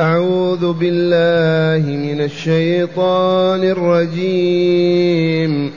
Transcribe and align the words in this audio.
أعوذ 0.00 0.72
بالله 0.72 1.96
من 1.96 2.20
الشيطان 2.20 3.64
الرجيم. 3.64 5.72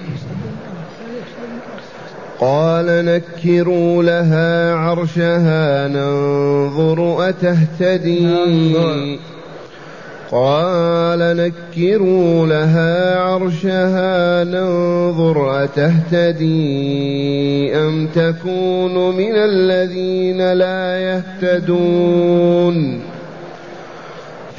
قال 2.40 2.86
نكروا 2.86 4.04
لها 4.04 4.76
عرشها 4.76 5.88
ننظر 5.88 7.30
أتهتدي. 7.30 8.28
قال 10.32 11.20
نكروا 11.20 12.48
لها 12.48 13.20
عرشها 13.20 14.44
ننظر 14.44 15.64
أتهتدي. 15.64 17.76
أم 17.76 18.08
تكون 18.08 19.18
من 19.18 19.36
الذين 19.36 20.54
لا 20.54 21.00
يهتدون؟ 21.00 23.02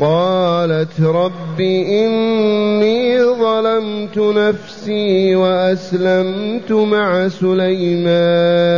قالت 0.00 1.00
رب 1.00 1.60
إني 1.60 3.22
ظلمت 3.22 4.18
نفسي 4.18 5.34
وأسلمت 5.34 6.72
مع 6.72 7.28
سليمان 7.28 8.74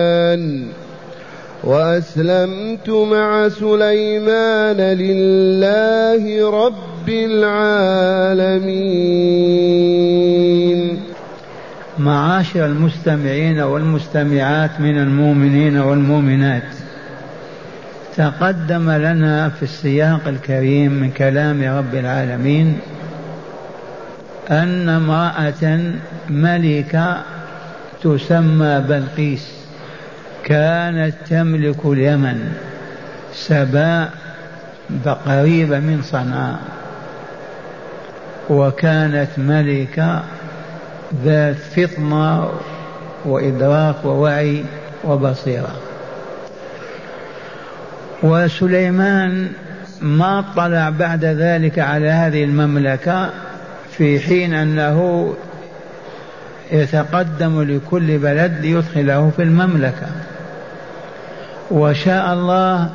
وأسلمت 1.64 2.90
مع 2.90 3.48
سليمان 3.48 4.76
لله 4.76 6.50
رب 6.50 7.08
العالمين. 7.08 8.66
معاشر 11.98 12.66
المستمعين 12.66 13.60
والمستمعات 13.60 14.80
من 14.80 14.98
المؤمنين 14.98 15.76
والمؤمنات. 15.78 16.85
تقدم 18.16 18.90
لنا 18.90 19.48
في 19.48 19.62
السياق 19.62 20.20
الكريم 20.28 20.92
من 20.92 21.10
كلام 21.10 21.78
رب 21.78 21.94
العالمين 21.94 22.78
أن 24.50 24.88
امرأة 24.88 25.92
ملكة 26.28 27.22
تسمى 28.02 28.84
بلقيس 28.88 29.48
كانت 30.44 31.14
تملك 31.30 31.84
اليمن 31.84 32.52
سباء 33.34 34.10
قريبة 35.26 35.78
من 35.78 36.02
صنعاء 36.02 36.58
وكانت 38.50 39.28
ملكة 39.38 40.22
ذات 41.24 41.56
فطنة 41.56 42.50
وإدراك 43.24 44.04
ووعي 44.04 44.64
وبصيرة. 45.04 45.74
وسليمان 48.22 49.48
ما 50.00 50.38
اطلع 50.38 50.90
بعد 50.90 51.24
ذلك 51.24 51.78
على 51.78 52.08
هذه 52.08 52.44
المملكة 52.44 53.30
في 53.96 54.20
حين 54.20 54.54
أنه 54.54 55.34
يتقدم 56.72 57.62
لكل 57.62 58.18
بلد 58.18 58.58
ليدخله 58.60 59.30
في 59.36 59.42
المملكة. 59.42 60.06
وشاء 61.70 62.32
الله 62.32 62.90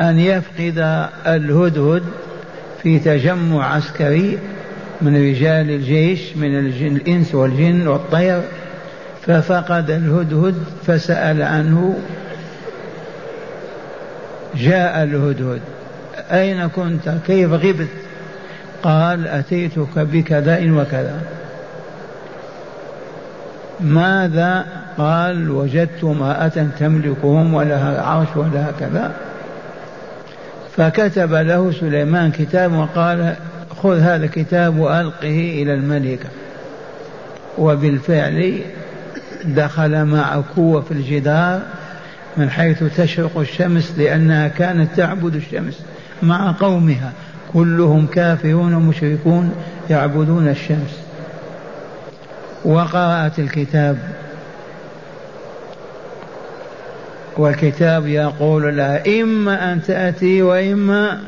أن 0.00 0.18
يفقد 0.18 1.08
الهدهد 1.26 2.02
في 2.82 2.98
تجمع 2.98 3.74
عسكري 3.74 4.38
من 5.02 5.16
رجال 5.16 5.70
الجيش 5.70 6.36
من 6.36 6.58
الجن 6.58 6.96
الإنس 6.96 7.34
والجن 7.34 7.88
والطير 7.88 8.42
ففقد 9.26 9.90
الهدهد 9.90 10.54
فسأل 10.86 11.42
عنه 11.42 11.98
جاء 14.56 15.02
الهدهد. 15.02 15.60
أين 16.32 16.68
كنت؟ 16.68 17.14
كيف 17.26 17.52
غبت؟ 17.52 17.88
قال 18.82 19.28
أتيتك 19.28 19.98
بكذا 19.98 20.72
وكذا. 20.72 21.20
ماذا؟ 23.80 24.64
قال 24.98 25.50
وجدت 25.50 26.04
امرأة 26.04 26.66
تملكهم 26.78 27.54
ولها 27.54 28.02
عرش 28.02 28.28
ولها 28.36 28.72
كذا. 28.80 29.12
فكتب 30.76 31.34
له 31.34 31.72
سليمان 31.72 32.30
كتاب 32.30 32.72
وقال 32.72 33.34
خذ 33.82 33.98
هذا 33.98 34.24
الكتاب 34.24 34.78
وألقه 34.78 35.62
إلى 35.62 35.74
الملكة. 35.74 36.28
وبالفعل 37.58 38.60
دخل 39.44 40.04
مع 40.04 40.42
قوة 40.56 40.80
في 40.80 40.90
الجدار. 40.90 41.60
من 42.36 42.50
حيث 42.50 42.84
تشرق 42.96 43.38
الشمس 43.38 43.92
لأنها 43.98 44.48
كانت 44.48 44.96
تعبد 44.96 45.34
الشمس 45.34 45.80
مع 46.22 46.54
قومها. 46.60 47.12
كلهم 47.52 48.06
كافرون 48.06 48.74
مشركون 48.74 49.54
يعبدون 49.90 50.48
الشمس. 50.48 51.00
وقرأت 52.64 53.38
الكتاب. 53.38 53.98
والكتاب 57.36 58.06
يقول 58.06 58.76
لها 58.76 59.22
إما 59.22 59.72
أن 59.72 59.82
تأتي 59.82 60.42
وإما 60.42 61.20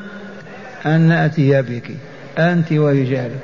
أن 0.87 1.01
نأتي 1.01 1.63
بك 1.63 1.91
أنت 2.39 2.73
ورجالك. 2.73 3.41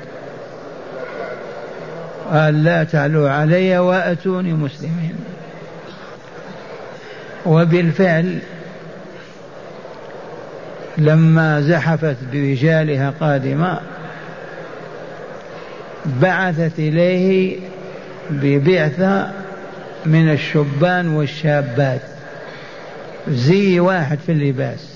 قال 2.31 2.63
لا 2.63 2.83
تعلوا 2.83 3.29
علي 3.29 3.77
وأتوني 3.77 4.53
مسلمين. 4.53 5.15
وبالفعل 7.45 8.39
لما 10.97 11.61
زحفت 11.61 12.15
برجالها 12.33 13.13
قادمة 13.19 13.79
بعثت 16.05 16.79
إليه 16.79 17.59
ببعثة 18.29 19.31
من 20.05 20.31
الشبان 20.31 21.07
والشابات. 21.07 22.01
زي 23.27 23.79
واحد 23.79 24.19
في 24.25 24.31
اللباس. 24.31 24.89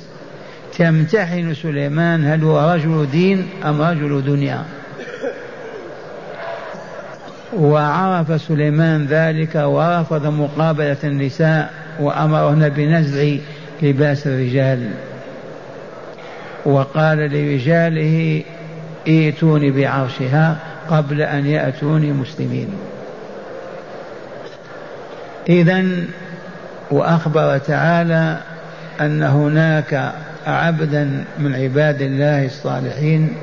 تمتحن 0.78 1.53
سليمان 1.53 2.26
هل 2.26 2.44
هو 2.44 2.73
رجل 2.73 3.08
دين 3.12 3.50
أم 3.66 3.82
رجل 3.82 4.23
دنيا. 4.26 4.64
وعرف 7.53 8.41
سليمان 8.41 9.06
ذلك 9.06 9.56
ورفض 9.56 10.26
مقابلة 10.26 10.97
النساء 11.03 11.83
وأمرهن 11.99 12.69
بنزع 12.69 13.35
لباس 13.81 14.28
الرجال. 14.28 14.90
وقال 16.66 17.17
لرجاله 17.17 18.43
ائتوني 19.07 19.72
بعرشها 19.72 20.57
قبل 20.90 21.22
أن 21.22 21.45
يأتوني 21.45 22.11
مسلمين. 22.11 22.67
إذا 25.49 25.84
وأخبر 26.91 27.57
تعالى 27.57 28.37
أن 29.01 29.23
هناك 29.23 30.11
عبدا 30.47 31.23
من 31.40 31.55
عباد 31.55 32.01
الله 32.01 32.45
الصالحين 32.45 33.34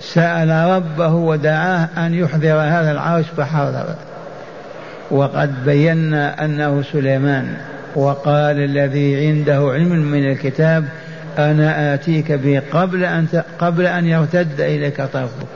سأل 0.00 0.70
ربه 0.70 1.14
ودعاه 1.14 1.88
أن 1.96 2.14
يحضر 2.14 2.60
هذا 2.60 2.90
العرش 2.90 3.26
فحضر. 3.36 3.94
وقد 5.10 5.64
بينا 5.64 6.44
أنه 6.44 6.82
سليمان 6.92 7.56
وقال 7.94 8.64
الذي 8.64 9.26
عنده 9.26 9.70
علم 9.72 9.88
من 9.88 10.30
الكتاب 10.30 10.88
أنا 11.38 11.94
آتيك 11.94 12.32
به 12.32 12.62
قبل 12.72 13.04
أن 13.04 13.42
قبل 13.58 13.86
أن 13.86 14.06
يرتد 14.06 14.60
إليك 14.60 14.96
طرفك. 14.96 15.46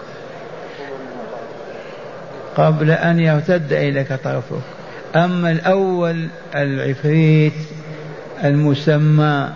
قبل 2.56 2.90
أن 2.90 3.20
يرتد 3.20 3.72
إليك 3.72 4.12
طرفك. 4.12 4.62
أما 5.16 5.50
الأول 5.50 6.28
العفريت 6.54 7.52
المسمى 8.44 9.48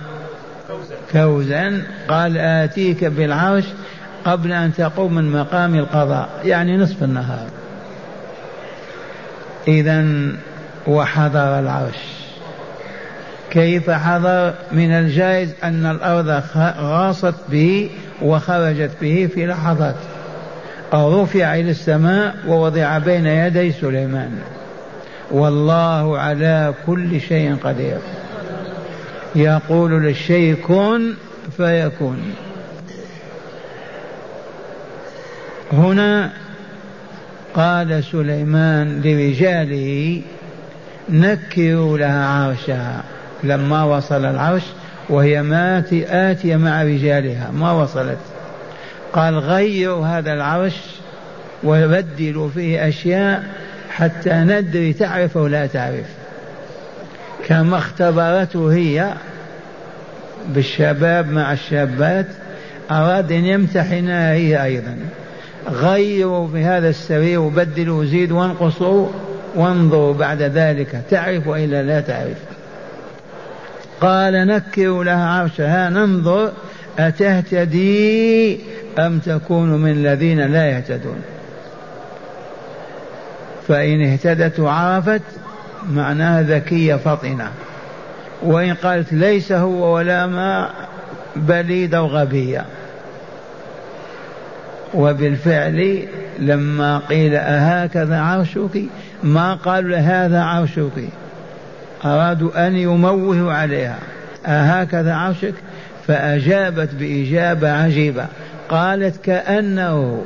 كوزا 1.13 1.83
قال 2.09 2.39
آتيك 2.39 3.05
بالعرش 3.05 3.65
قبل 4.25 4.53
أن 4.53 4.73
تقوم 4.75 5.15
من 5.15 5.33
مقام 5.33 5.75
القضاء 5.75 6.29
يعني 6.45 6.77
نصف 6.77 7.03
النهار. 7.03 7.47
إذا 9.69 10.07
وحضر 10.87 11.59
العرش. 11.59 11.99
كيف 13.51 13.91
حضر 13.91 14.55
من 14.73 14.91
الجائز 14.91 15.55
أن 15.65 15.87
الأرض 15.87 16.43
غاصت 16.79 17.35
به 17.49 17.91
وخرجت 18.23 18.91
به 19.01 19.29
في 19.35 19.47
لحظات. 19.47 19.97
أو 20.93 21.23
رفع 21.23 21.55
إلى 21.55 21.71
السماء 21.71 22.35
ووضع 22.49 22.99
بين 22.99 23.27
يدي 23.27 23.73
سليمان. 23.73 24.39
والله 25.31 26.19
على 26.19 26.75
كل 26.87 27.21
شيء 27.21 27.57
قدير. 27.65 27.99
يقول 29.35 30.03
للشيء 30.03 30.55
كن 30.55 31.15
فيكون. 31.57 32.35
هنا 35.73 36.33
قال 37.57 38.05
سليمان 38.05 39.01
لرجاله 39.05 40.23
نكروا 41.09 41.99
لها 41.99 42.27
عرشها. 42.27 43.03
لما 43.45 43.85
وصل 43.85 44.25
العرش 44.25 44.63
وهي 45.09 45.43
مات 45.43 45.93
آتية 45.93 46.57
مع 46.57 46.83
رجالها 46.83 47.51
ما 47.51 47.73
وصلت. 47.73 48.19
قال 49.13 49.39
غيروا 49.39 50.07
هذا 50.07 50.33
العرش 50.33 50.77
وبدلوا 51.65 52.49
فيه 52.49 52.89
أشياء 52.89 53.45
حتى 53.91 54.33
ندري 54.33 54.93
تعرف 54.93 55.39
أو 55.39 55.47
لا 55.47 55.67
تعرف. 55.67 56.07
كما 57.47 57.79
اختبرته 57.79 58.73
هي 58.73 59.13
بالشباب 60.49 61.31
مع 61.31 61.53
الشابات 61.53 62.27
أراد 62.91 63.33
أن 63.33 63.45
يمتحنها 63.45 64.33
هي 64.33 64.65
أيضا. 64.65 64.97
غيروا 65.71 66.49
في 66.49 66.65
هذا 66.65 66.89
السرير 66.89 67.41
وبدلوا 67.41 68.01
وزيدوا 68.01 68.41
وانقصوا 68.41 69.09
وانظروا 69.55 70.15
بعد 70.15 70.43
ذلك. 70.43 71.03
تعرف 71.11 71.47
والا 71.47 71.83
لا 71.83 72.01
تعرف. 72.01 72.39
قال 74.01 74.47
نكروا 74.47 75.05
لها 75.05 75.29
عرشها 75.29 75.91
ننظر. 75.91 76.53
أتهتدي 76.99 78.61
أم 78.99 79.19
تكون 79.19 79.69
من 79.71 79.91
الذين 79.91 80.41
لا 80.41 80.71
يهتدون؟ 80.71 81.23
فإن 83.69 84.03
اهتدت 84.03 84.61
وعرفت 84.61 85.23
معناها 85.91 86.43
ذكية 86.43 86.95
فطنة. 86.95 87.51
وإن 88.43 88.75
قالت 88.75 89.13
ليس 89.13 89.53
هو 89.53 89.95
ولا 89.95 90.27
ما 90.27 90.71
بليدة 91.37 92.03
وغبية 92.03 92.65
وبالفعل 94.97 96.03
لما 96.39 96.99
قيل 96.99 97.35
أهكذا 97.35 98.21
عرشك 98.21 98.83
ما 99.23 99.55
قالوا 99.55 99.97
هذا 99.97 100.43
عرشك. 100.43 101.09
أرادوا 102.05 102.67
أن 102.67 102.77
يموهوا 102.77 103.53
عليها. 103.53 103.99
أهكذا 104.47 105.15
عرشك؟ 105.15 105.55
فأجابت 106.07 106.95
بإجابة 106.95 107.73
عجيبة. 107.73 108.27
قالت 108.69 109.25
كأنه 109.25 110.25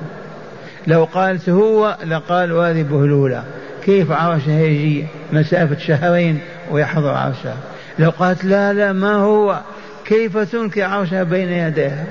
لو 0.86 1.04
قالت 1.04 1.48
هو 1.48 1.96
لقالوا 2.06 2.70
هذه 2.70 2.82
بهلولة 2.82 3.44
كيف 3.84 4.12
عرشها 4.12 4.60
يجي 4.60 5.06
مسافة 5.32 5.78
شهرين 5.78 6.38
ويحضر 6.70 7.14
عرشها 7.14 7.56
لو 7.98 8.10
قالت 8.10 8.44
لا 8.44 8.72
لا 8.72 8.92
ما 8.92 9.14
هو. 9.14 9.60
كيف 10.04 10.38
تنكر 10.38 10.82
عرشها 10.82 11.22
بين 11.22 11.48
يديها؟ 11.48 12.04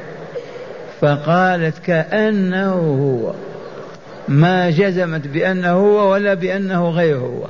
فقالت 1.02 1.80
كأنه 1.86 2.74
هو. 2.74 3.34
ما 4.28 4.70
جزمت 4.70 5.28
بأنه 5.28 5.72
هو 5.72 6.12
ولا 6.12 6.34
بأنه 6.34 6.90
غير 6.90 7.18
هو. 7.18 7.46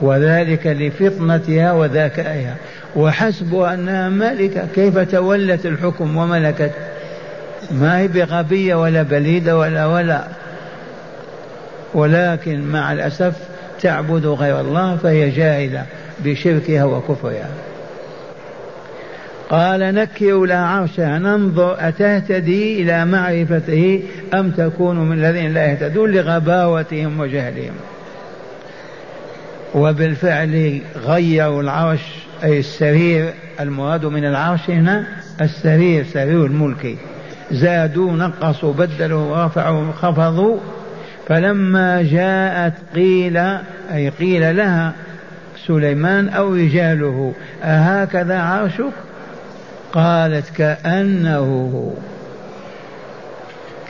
وذلك 0.00 0.66
لفطنتها 0.66 1.72
وذكائها. 1.72 2.56
وحسبها 2.96 3.74
أنها 3.74 4.08
ملكة 4.08 4.66
كيف 4.74 4.98
تولت 4.98 5.66
الحكم 5.66 6.16
وملكت؟ 6.16 6.70
ما 7.70 7.98
هي 7.98 8.08
بغبية 8.08 8.74
ولا 8.74 9.02
بليدة 9.02 9.58
ولا 9.58 9.86
ولا. 9.86 10.24
ولكن 11.94 12.60
مع 12.60 12.92
الأسف 12.92 13.34
تعبد 13.80 14.26
غير 14.26 14.60
الله 14.60 14.96
فهي 14.96 15.30
جاهلة 15.30 15.86
بشركها 16.24 16.84
وكفرها. 16.84 17.48
قال 19.52 19.80
نكروا 19.94 20.46
لها 20.46 20.66
عرشها 20.66 21.18
ننظر 21.18 21.76
أتهتدي 21.78 22.82
إلى 22.82 23.04
معرفته 23.04 24.02
أم 24.34 24.50
تكون 24.50 25.08
من 25.08 25.18
الذين 25.18 25.54
لا 25.54 25.66
يهتدون 25.66 26.10
لغباوتهم 26.10 27.20
وجهلهم؟ 27.20 27.74
وبالفعل 29.74 30.80
غيروا 31.06 31.62
العرش 31.62 32.00
أي 32.44 32.58
السرير 32.58 33.30
المراد 33.60 34.04
من 34.04 34.24
العرش 34.24 34.70
هنا 34.70 35.06
السرير 35.40 36.04
سرير 36.04 36.46
الملك. 36.46 36.96
زادوا 37.50 38.12
نقصوا 38.12 38.72
بدلوا 38.72 39.44
رفعوا 39.46 39.92
خفضوا. 39.92 40.58
فلما 41.28 42.02
جاءت 42.02 42.74
قيل 42.94 43.36
أي 43.92 44.08
قيل 44.08 44.56
لها 44.56 44.92
سليمان 45.66 46.28
أو 46.28 46.54
رجاله 46.54 47.32
أهكذا 47.62 48.38
عرشك؟ 48.38 48.92
قالت 49.92 50.50
كأنه 50.56 51.92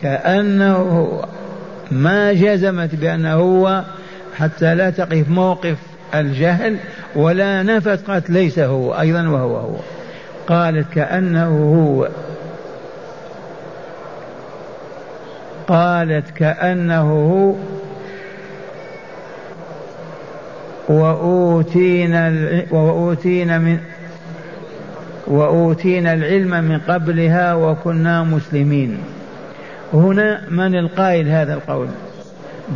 كأنه 0.02 1.20
ما 1.90 2.32
جزمت 2.32 2.94
بأنه 2.94 3.34
هو 3.34 3.82
حتى 4.38 4.74
لا 4.74 4.90
تقف 4.90 5.28
موقف 5.28 5.76
الجهل 6.14 6.76
ولا 7.16 7.62
نفت 7.62 8.10
قالت 8.10 8.30
ليس 8.30 8.58
هو 8.58 9.00
أيضا 9.00 9.28
وهو 9.28 9.56
هو. 9.56 9.76
قالت 10.46 10.92
كأنه 10.92 11.74
هو. 11.74 12.08
قالت 15.66 16.30
كأنه 16.30 17.10
هو. 17.10 17.54
وأوتينا 20.88 22.32
وأوتينا 22.70 23.58
من 23.58 23.78
وأوتينا 25.26 26.12
العلم 26.12 26.64
من 26.64 26.78
قبلها 26.78 27.54
وكنا 27.54 28.22
مسلمين. 28.22 28.98
هنا 29.94 30.42
من 30.50 30.78
القائل 30.78 31.28
هذا 31.28 31.54
القول؟ 31.54 31.88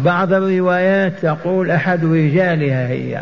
بعض 0.05 0.33
الروايات 0.33 1.13
تقول 1.23 1.71
أحد 1.71 2.05
رجالها 2.05 2.89
هي. 2.89 3.21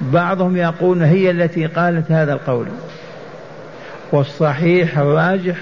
بعضهم 0.00 0.56
يقول 0.56 1.02
هي 1.02 1.30
التي 1.30 1.66
قالت 1.66 2.12
هذا 2.12 2.32
القول. 2.32 2.66
والصحيح 4.12 4.98
الراجح 4.98 5.56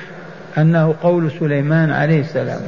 أنه 0.58 0.94
قول 1.02 1.30
سليمان 1.30 1.90
عليه 1.90 2.20
السلام. 2.20 2.60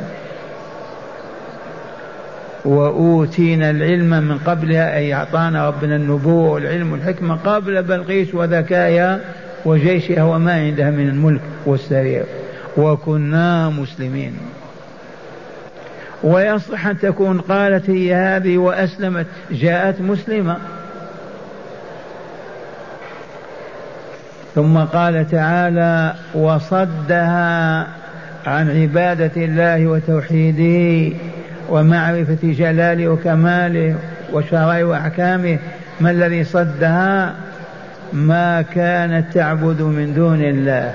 وأوتينا 2.64 3.70
العلم 3.70 4.10
من 4.10 4.38
قبلها 4.38 4.96
أي 4.96 5.14
أعطانا 5.14 5.68
ربنا 5.68 5.96
النبوة 5.96 6.50
والعلم 6.50 6.92
والحكمة 6.92 7.36
قبل 7.36 7.82
بلقيس 7.82 8.34
وذكايا 8.34 9.20
وجيشها 9.64 10.22
وما 10.22 10.52
عندها 10.52 10.90
من 10.90 11.08
الملك 11.08 11.40
والسرير. 11.66 12.24
وكنا 12.76 13.68
مسلمين. 13.68 14.32
ويصح 16.22 16.86
أن 16.86 16.98
تكون 16.98 17.40
قالت 17.40 17.90
هي 17.90 18.14
هذه 18.14 18.58
وأسلمت 18.58 19.26
جاءت 19.50 20.00
مسلمة. 20.00 20.56
ثم 24.54 24.78
قال 24.78 25.30
تعالى 25.30 26.14
وصدها 26.34 27.86
عن 28.46 28.80
عبادة 28.82 29.44
الله 29.44 29.86
وتوحيده 29.86 31.16
ومعرفة 31.68 32.38
جلاله 32.42 33.08
وكماله 33.08 33.96
وشرائع 34.32 34.84
وأحكامه. 34.84 35.58
ما 36.00 36.10
الذي 36.10 36.44
صدها؟ 36.44 37.34
ما 38.12 38.62
كانت 38.62 39.32
تعبد 39.34 39.82
من 39.82 40.14
دون 40.14 40.40
الله. 40.44 40.94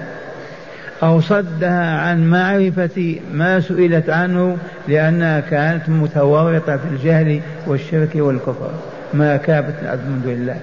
أو 1.04 1.22
صدها 1.22 1.98
عن 1.98 2.30
معرفة 2.30 3.16
ما 3.34 3.60
سئلت 3.60 4.10
عنه 4.10 4.58
لأنها 4.88 5.40
كانت 5.40 5.90
متورطة 5.90 6.78
في 6.78 6.86
الجهل 6.92 7.42
والشرك 7.68 8.10
والكفر. 8.16 8.72
ما 9.14 9.38
كانت 9.38 9.68
من 9.84 10.22
دون 10.24 10.34
الله. 10.34 10.58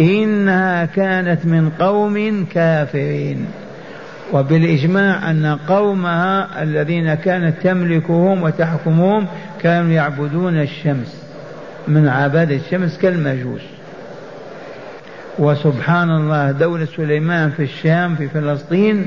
إنها 0.00 0.84
كانت 0.84 1.46
من 1.46 1.70
قوم 1.70 2.46
كافرين. 2.54 3.46
وبالإجماع 4.32 5.30
أن 5.30 5.58
قومها 5.68 6.62
الذين 6.62 7.14
كانت 7.14 7.54
تملكهم 7.62 8.42
وتحكمهم 8.42 9.26
كانوا 9.62 9.90
يعبدون 9.90 10.60
الشمس. 10.60 11.22
من 11.88 12.08
عباد 12.08 12.50
الشمس 12.50 12.98
كالمجوس. 12.98 13.75
وسبحان 15.38 16.10
الله 16.10 16.50
دولة 16.50 16.86
سليمان 16.96 17.50
في 17.50 17.62
الشام 17.62 18.14
في 18.14 18.28
فلسطين 18.28 19.06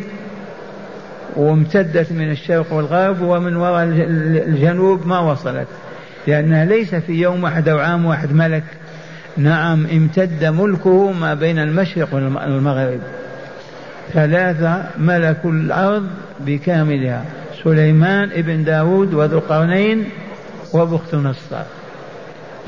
وامتدت 1.35 2.11
من 2.11 2.31
الشرق 2.31 2.73
والغرب 2.73 3.21
ومن 3.21 3.55
وراء 3.55 3.83
الجنوب 3.83 5.07
ما 5.07 5.19
وصلت. 5.19 5.67
لأنها 6.27 6.65
ليس 6.65 6.95
في 6.95 7.13
يوم 7.13 7.43
واحد 7.43 7.69
أو 7.69 7.79
عام 7.79 8.05
واحد 8.05 8.33
ملك. 8.33 8.63
نعم 9.37 9.85
امتد 9.85 10.45
ملكه 10.45 11.11
ما 11.11 11.33
بين 11.33 11.59
المشرق 11.59 12.13
والمغرب. 12.13 12.99
ثلاثة 14.13 14.83
ملكوا 14.97 15.51
الأرض 15.51 16.07
بكاملها. 16.39 17.25
سليمان 17.63 18.29
ابن 18.31 18.63
داود 18.63 19.13
وذو 19.13 19.37
القرنين 19.37 20.09
وبخت 20.73 21.15
نصر. 21.15 21.55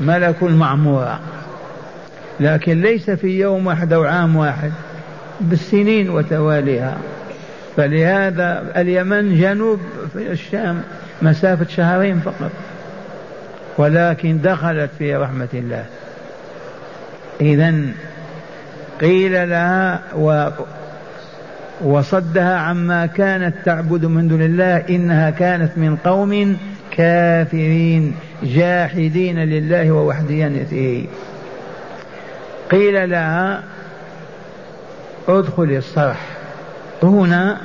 ملك 0.00 0.42
المعمورة. 0.42 1.20
لكن 2.40 2.82
ليس 2.82 3.10
في 3.10 3.40
يوم 3.40 3.66
واحد 3.66 3.92
أو 3.92 4.04
عام 4.04 4.36
واحد 4.36 4.72
بالسنين 5.40 6.10
وتواليها. 6.10 6.96
فلهذا 7.76 8.72
اليمن 8.76 9.40
جنوب 9.40 9.80
في 10.12 10.32
الشام 10.32 10.82
مسافة 11.22 11.66
شهرين 11.68 12.20
فقط. 12.20 12.50
ولكن 13.78 14.40
دخلت 14.42 14.90
في 14.98 15.16
رحمة 15.16 15.48
الله. 15.54 15.84
إذا 17.40 17.74
قيل 19.00 19.50
لها 19.50 20.02
و 20.16 20.48
وصدها 21.84 22.56
عما 22.56 23.06
كانت 23.06 23.54
تعبد 23.64 24.04
من 24.04 24.28
دون 24.28 24.42
الله 24.42 24.76
إنها 24.90 25.30
كانت 25.30 25.78
من 25.78 25.96
قوم 25.96 26.56
كافرين 26.96 28.14
جاحدين 28.42 29.38
لله 29.38 29.90
ووحدانيته 29.90 31.06
قيل 32.72 33.10
لها 33.10 33.62
ادخلي 35.28 35.78
الصرح. 35.78 36.20
هنا 37.02 37.56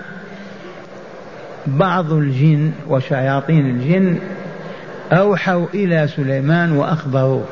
بعض 1.68 2.14
الجن 2.14 2.72
وشياطين 2.88 3.66
الجن 3.66 4.18
أوحوا 5.12 5.66
إلى 5.74 6.08
سليمان 6.08 6.72
وأخبروه 6.72 7.46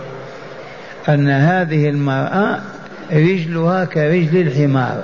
أن 1.09 1.29
هذه 1.29 1.89
المرأة 1.89 2.59
رجلها 3.11 3.85
كرجل 3.85 4.41
الحمار 4.47 5.03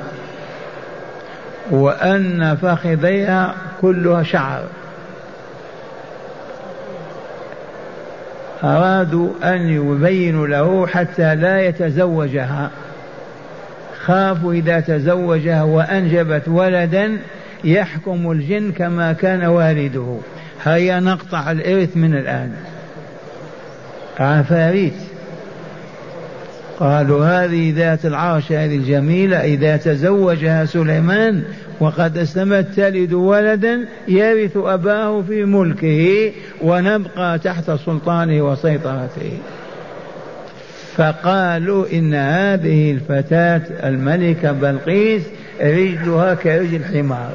وأن 1.72 2.58
فخذيها 2.62 3.56
كلها 3.82 4.24
شعر. 4.24 4.64
أرادوا 8.64 9.30
أن 9.44 9.70
يبينوا 9.70 10.48
له 10.48 10.88
حتى 10.88 11.36
لا 11.36 11.60
يتزوجها. 11.60 12.72
خافوا 14.06 14.54
إذا 14.54 14.80
تزوجها 14.80 15.64
وأنجبت 15.64 16.48
ولدا 16.48 17.18
يحكم 17.64 18.32
الجن 18.32 18.72
كما 18.72 19.14
كان 19.14 19.46
والده. 19.46 20.18
هيا 20.64 21.00
نقطع 21.00 21.52
الإرث 21.52 21.98
من 21.98 22.16
الآن. 22.16 22.52
عفاريت. 24.20 25.11
قالوا 26.82 27.26
هذه 27.26 27.74
ذات 27.76 28.06
العرش 28.06 28.52
هذه 28.52 28.76
الجميلة 28.76 29.38
إذا 29.38 29.78
تزوجها 29.78 30.66
سليمان 30.66 31.44
وقد 31.80 32.18
أسلمت 32.18 32.68
تلد 32.76 33.14
ولدا 33.14 33.86
يرث 34.08 34.58
أباه 34.58 35.22
في 35.22 35.46
ملكه 35.46 36.32
ونبقى 36.62 37.40
تحت 37.40 37.72
سلطانه 37.72 38.42
وسيطرته. 38.42 39.38
فقالوا 40.96 41.86
إن 41.94 42.14
هذه 42.14 42.92
الفتاة 42.92 43.62
الملكة 43.88 44.52
بلقيس 44.52 45.24
رجلها 45.62 46.34
كرجل 46.34 46.76
الحمار 46.76 47.32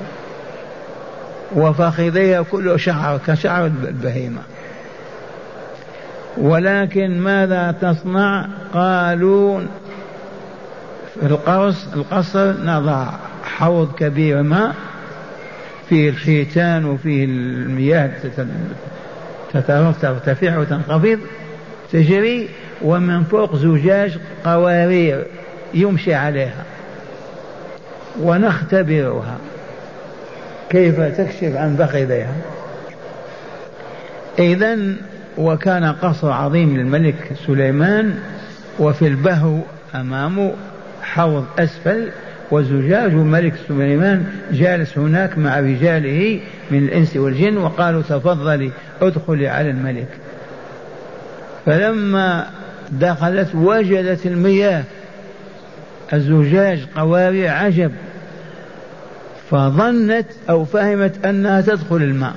وفخذيها 1.57 2.43
كله 2.43 2.77
شعر 2.77 3.21
كشعر 3.27 3.67
البهيمة. 3.67 4.41
ولكن 6.37 7.21
ماذا 7.21 7.75
تصنع؟ 7.83 8.47
قالوا 8.75 9.61
في 11.21 11.27
القرص 11.27 11.87
القصر 11.95 12.53
نضع 12.65 13.11
حوض 13.45 13.93
كبير 13.95 14.43
ماء 14.43 14.75
فيه 15.89 16.11
الحيتان 16.11 16.85
وفيه 16.85 17.25
المياه 17.25 18.11
ترتفع 20.03 20.59
وتنخفض. 20.59 21.19
تجري 21.93 22.49
ومن 22.83 23.25
فوق 23.25 23.57
زجاج 23.57 24.19
قوارير 24.45 25.27
يمشي 25.75 26.15
عليها 26.15 26.65
ونختبرها. 28.21 29.39
كيف 30.71 31.01
تكشف 31.01 31.57
عن 31.57 31.77
فخذيها 31.77 32.35
إذا 34.39 34.79
وكان 35.39 35.85
قصر 35.85 36.31
عظيم 36.31 36.77
للملك 36.77 37.33
سليمان 37.47 38.15
وفي 38.79 39.07
البهو 39.07 39.61
أمامه 39.95 40.53
حوض 41.03 41.45
أسفل 41.59 42.09
وزجاج 42.51 43.11
الملك 43.11 43.55
سليمان 43.69 44.27
جالس 44.53 44.99
هناك 44.99 45.39
مع 45.39 45.61
رجاله 45.61 46.41
من 46.71 46.79
الإنس 46.79 47.17
والجن 47.17 47.57
وقالوا 47.57 48.03
تفضلي 48.03 48.71
ادخلي 49.03 49.49
على 49.49 49.71
الملك. 49.71 50.09
فلما 51.67 52.47
دخلت 52.91 53.55
وجدت 53.55 54.27
المياه. 54.27 54.85
الزجاج 56.13 56.87
قوارير 56.97 57.51
عجب 57.51 57.93
فظنت 59.51 60.27
أو 60.51 60.65
فهمت 60.65 61.27
أنها 61.27 61.61
تدخل 61.61 61.97
الماء. 61.97 62.35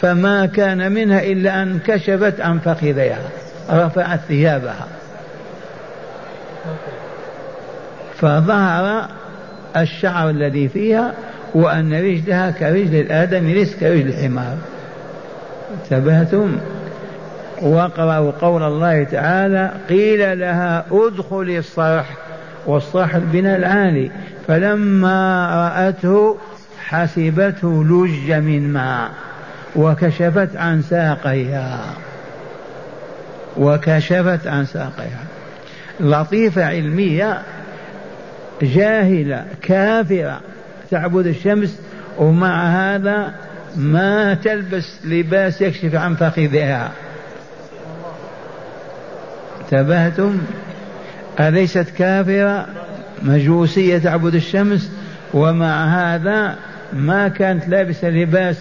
فما 0.00 0.46
كان 0.46 0.92
منها 0.92 1.22
إلا 1.22 1.62
أن 1.62 1.78
كشفت 1.86 2.40
عن 2.40 2.58
فخذيها 2.58 3.30
رفعت 3.70 4.20
ثيابها. 4.28 4.86
فظهر 8.16 9.08
الشعر 9.76 10.30
الذي 10.30 10.68
فيها 10.68 11.12
وأن 11.54 11.94
رجلها 11.94 12.50
كرجل 12.50 13.00
الآدم 13.00 13.46
ليس 13.46 13.76
كرجل 13.76 14.08
الحمار. 14.08 14.56
انتبهتم؟ 15.74 16.58
واقرأوا 17.62 18.32
قول 18.40 18.62
الله 18.62 19.04
تعالى 19.04 19.72
قيل 19.88 20.38
لها 20.38 20.84
ادخلي 20.90 21.58
الصرح. 21.58 22.06
والصرح 22.66 23.14
البناء 23.14 23.58
العالي 23.58 24.10
فلما 24.48 25.48
رأته 25.54 26.36
حسبته 26.80 27.84
لج 27.84 28.32
من 28.32 28.72
ماء. 28.72 29.10
وكشفت 29.76 30.56
عن 30.56 30.82
ساقيها. 30.82 31.94
وكشفت 33.56 34.46
عن 34.46 34.64
ساقيها. 34.64 35.24
لطيفة 36.00 36.64
علمية 36.64 37.42
جاهلة 38.62 39.46
كافرة 39.62 40.40
تعبد 40.90 41.26
الشمس 41.26 41.80
ومع 42.18 42.66
هذا 42.66 43.34
ما 43.76 44.34
تلبس 44.34 44.98
لباس 45.04 45.60
يكشف 45.60 45.94
عن 45.94 46.14
فخذها. 46.14 46.90
انتبهتم؟ 49.60 50.38
أليست 51.40 51.86
كافرة؟ 51.98 52.66
مجوسية 53.22 53.98
تعبد 53.98 54.34
الشمس 54.34 54.90
ومع 55.34 55.84
هذا 55.84 56.56
ما 56.92 57.28
كانت 57.28 57.68
لابسة 57.68 58.08
لباس 58.08 58.56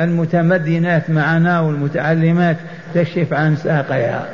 المتمدنات 0.00 1.10
معنا 1.10 1.60
والمتعلمات 1.60 2.56
تكشف 2.94 3.32
عن 3.32 3.56
ساقيها. 3.56 4.26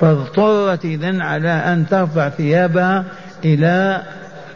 فاضطرت 0.00 0.84
إذن 0.84 1.20
على 1.20 1.50
أن 1.50 1.86
ترفع 1.90 2.28
ثيابها 2.28 3.04
إلى 3.44 4.02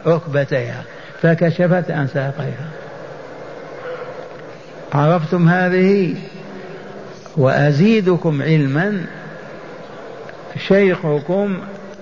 ركبتيها 0.07 0.83
فكشفت 1.21 1.91
عن 1.91 2.07
ساقيها. 2.07 2.67
عرفتم 4.93 5.49
هذه؟ 5.49 6.15
وأزيدكم 7.37 8.41
علما 8.41 9.01
شيخكم 10.67 11.57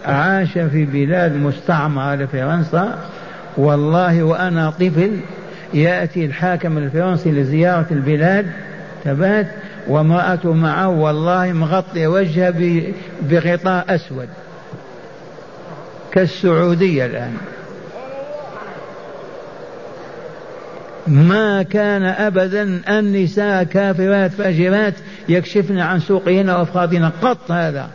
عاش 0.05 0.51
في 0.51 0.85
بلاد 0.85 1.35
مستعمرة 1.35 2.15
لفرنسا 2.15 2.99
والله 3.57 4.23
وأنا 4.23 4.69
طفل 4.69 5.19
يأتي 5.73 6.25
الحاكم 6.25 6.77
الفرنسي 6.77 7.31
لزيارة 7.31 7.85
البلاد 7.91 8.45
تبات 9.05 9.47
وامرأته 9.87 10.53
معه 10.53 10.89
والله 10.89 11.53
مغطية 11.53 12.07
وجهها 12.07 12.53
بغطاء 13.21 13.95
أسود. 13.95 14.27
كالسعودية 16.11 17.05
الآن. 17.05 17.33
ما 21.07 21.63
كان 21.63 22.03
أبدا 22.03 22.81
النساء 22.89 23.63
كافرات 23.63 24.31
فاجرات 24.31 24.93
يكشفن 25.29 25.79
عن 25.79 25.99
سوقهن 25.99 26.49
وأفخاذهن 26.49 27.11
قط 27.21 27.51
هذا. 27.51 27.89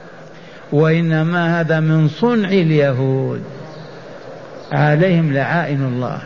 وإنما 0.72 1.60
هذا 1.60 1.80
من 1.80 2.08
صنع 2.08 2.48
اليهود. 2.48 3.42
عليهم 4.72 5.32
لعائن 5.32 5.84
الله. 5.84 6.18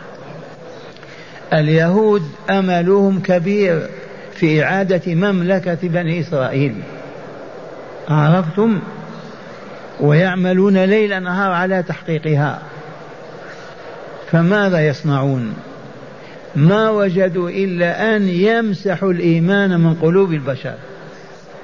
اليهود 1.53 2.23
أملهم 2.49 3.19
كبير 3.19 3.87
في 4.33 4.63
إعادة 4.63 5.15
مملكة 5.15 5.77
بني 5.83 6.19
إسرائيل. 6.19 6.75
عرفتم؟ 8.09 8.79
ويعملون 9.99 10.77
ليل 10.77 11.23
نهار 11.23 11.51
على 11.51 11.83
تحقيقها. 11.83 12.61
فماذا 14.31 14.87
يصنعون؟ 14.87 15.53
ما 16.55 16.89
وجدوا 16.89 17.49
إلا 17.49 18.15
أن 18.15 18.29
يمسحوا 18.29 19.11
الإيمان 19.11 19.79
من 19.79 19.93
قلوب 19.93 20.33
البشر. 20.33 20.75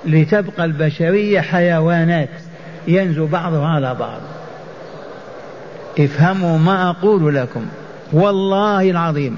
لتبقى 0.05 0.65
البشرية 0.65 1.41
حيوانات 1.41 2.29
ينزو 2.87 3.27
بعضها 3.27 3.67
على 3.67 3.95
بعض. 3.95 4.19
افهموا 5.99 6.57
ما 6.57 6.89
أقول 6.89 7.35
لكم. 7.35 7.65
والله 8.13 8.89
العظيم. 8.89 9.37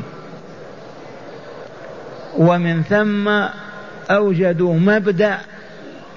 ومن 2.37 2.83
ثم 2.83 3.27
أوجدوا 4.15 4.73
مبدأ 4.73 5.37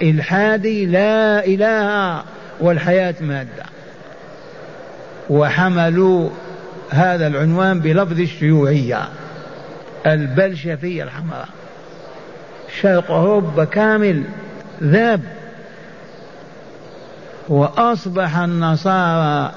إلحادي 0.01 0.85
لا 0.85 1.45
إله 1.45 2.23
والحياة 2.59 3.15
مادة. 3.21 3.63
وحملوا 5.29 6.29
هذا 6.89 7.27
العنوان 7.27 7.79
بلفظ 7.79 8.19
الشيوعية. 8.19 9.09
البلشفية 10.05 11.03
الحمراء. 11.03 11.49
شرق 12.81 13.11
أوروبا 13.11 13.65
كامل 13.65 14.23
ذاب. 14.83 15.21
وأصبح 17.49 18.37
النصارى 18.37 19.51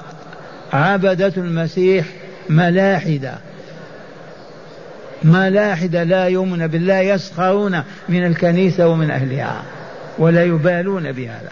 عبدة 0.72 1.32
المسيح 1.36 2.06
ملاحدة. 2.48 3.34
ملاحدة 5.22 6.02
لا 6.02 6.24
يؤمن 6.24 6.66
بالله 6.66 6.98
يسخرون 6.98 7.82
من 8.08 8.26
الكنيسة 8.26 8.88
ومن 8.88 9.10
أهلها 9.10 9.62
ولا 10.18 10.44
يبالون 10.44 11.12
بهذا. 11.12 11.50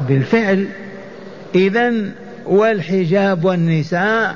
بالفعل 0.00 0.68
إذا 1.54 1.92
والحجاب 2.46 3.44
والنساء 3.44 4.34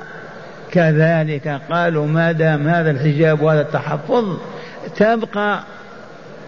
كذلك 0.72 1.60
قالوا 1.70 2.06
ما 2.06 2.32
دام 2.32 2.68
هذا 2.68 2.90
الحجاب 2.90 3.42
وهذا 3.42 3.60
التحفظ؟ 3.60 4.38
تبقى 4.96 5.60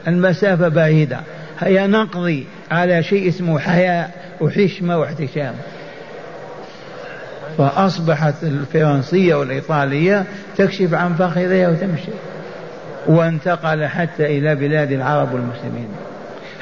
المسافة 0.08 0.68
بعيدة. 0.68 1.20
هيا 1.60 1.86
نقضي 1.86 2.46
على 2.70 3.02
شيء 3.02 3.28
اسمه 3.28 3.58
حياء 3.58 4.10
وحشمة 4.40 4.98
واحتشام. 4.98 5.54
فأصبحت 7.58 8.34
الفرنسية 8.42 9.34
والإيطالية 9.34 10.24
تكشف 10.56 10.94
عن 10.94 11.14
فخذها 11.14 11.68
وتمشي. 11.68 12.12
وانتقل 13.06 13.86
حتى 13.86 14.38
إلى 14.38 14.54
بلاد 14.54 14.92
العرب 14.92 15.34
والمسلمين. 15.34 15.88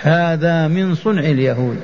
هذا 0.03 0.69
من 0.69 0.95
صنع 0.95 1.21
اليهود. 1.21 1.81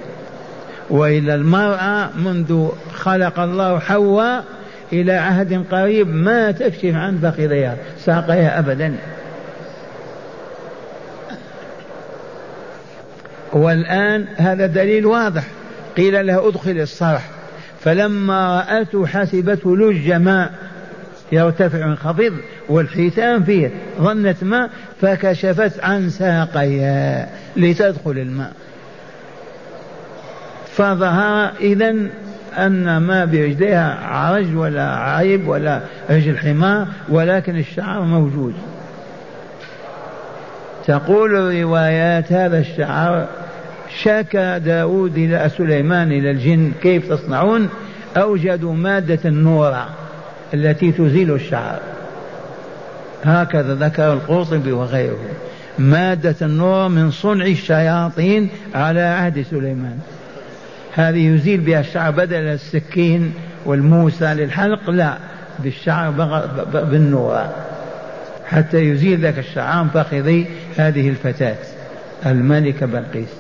وإلى 0.91 1.35
المرأة 1.35 2.09
منذ 2.17 2.69
خلق 2.95 3.41
الله 3.41 3.79
حواء 3.79 4.45
إلى 4.93 5.13
عهد 5.13 5.65
قريب 5.71 6.09
ما 6.09 6.51
تكشف 6.51 6.95
عن 6.95 7.19
فخذها 7.19 7.77
ساقيها 7.99 8.59
أبدا. 8.59 8.97
والآن 13.53 14.27
هذا 14.37 14.67
دليل 14.67 15.07
واضح. 15.07 15.45
قيل 15.97 16.27
لها 16.27 16.49
ادخل 16.49 16.71
الصرح. 16.81 17.36
فلما 17.87 18.57
رأته 18.57 19.07
حسبته 19.07 19.77
لج 19.77 20.13
ماء 20.13 20.51
يرتفع 21.33 21.87
منخفض 21.87 22.33
والحيتان 22.69 23.45
فيه 23.45 23.71
ظنت 24.01 24.45
ماء 24.45 24.71
فكشفت 25.01 25.81
عن 25.81 26.11
ساقيها 26.11 27.29
لتدخل 27.57 28.11
الماء. 28.11 28.53
فظهر 30.67 31.53
إذا 31.61 31.95
أن 32.59 32.97
ما 32.97 33.25
برجليها 33.25 33.95
عرج 34.07 34.57
ولا 34.57 34.97
عيب 34.97 35.49
ولا 35.49 35.81
رجل 36.11 36.39
حمار 36.39 36.87
ولكن 37.09 37.57
الشعر 37.57 38.03
موجود. 38.03 38.55
تقول 40.87 41.37
الروايات 41.37 42.33
هذا 42.33 42.59
الشعر 42.59 43.27
شكى 44.03 44.61
داود 44.65 45.19
إلى 45.19 45.51
سليمان 45.57 46.13
إلى 46.13 46.31
الجن 46.31 46.73
كيف 46.83 47.13
تصنعون؟ 47.13 47.69
أوجدوا 48.17 48.75
مادة 48.75 49.19
النورة 49.25 49.89
التي 50.55 50.93
تزيل 50.93 51.35
الشعر. 51.35 51.79
هكذا 53.25 53.75
ذكر 53.75 54.13
القرطبي 54.13 54.73
وغيره. 54.73 55.19
مادة 55.79 56.35
النور 56.43 56.89
من 56.89 57.11
صنع 57.11 57.45
الشياطين 57.45 58.49
على 58.75 59.01
عهد 59.01 59.47
سليمان. 59.51 59.99
هذه 60.95 61.27
يزيل 61.27 61.61
بها 61.61 61.81
الشعر 61.81 62.11
بدل 62.11 62.37
السكين 62.37 63.35
والموسى 63.65 64.35
للحلق 64.35 64.91
لا 64.91 65.19
بالشعر 65.59 66.11
بالنور. 66.75 67.47
حتى 68.47 68.79
يزيل 68.79 69.21
ذاك 69.21 69.39
الشعر 69.39 69.67
عن 69.67 69.89
فخذي 69.89 70.47
هذه 70.77 71.09
الفتاة 71.09 71.57
الملكة 72.27 72.87
بلقيس. 72.87 73.36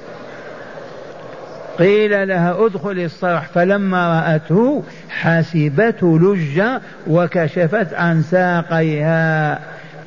قيل 1.78 2.28
لها 2.28 2.66
ادخل 2.66 2.98
الصرح 2.98 3.46
فلما 3.54 4.20
رأته 4.20 4.82
حسبته 5.10 6.18
لجة 6.18 6.80
وكشفت 7.06 7.94
عن 7.94 8.22
ساقيها. 8.22 9.58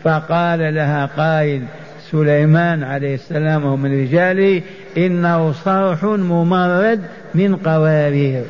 فقال 0.04 0.76
لها 0.76 1.06
قائل 1.18 1.64
سليمان 2.12 2.84
عليه 2.84 3.16
السلام 3.16 3.66
وهو 3.66 3.76
من 3.76 4.02
رجاله 4.04 4.62
إنه 4.98 5.52
صرح 5.52 6.04
ممرد 6.04 7.02
من 7.36 7.56
قوارير. 7.56 8.44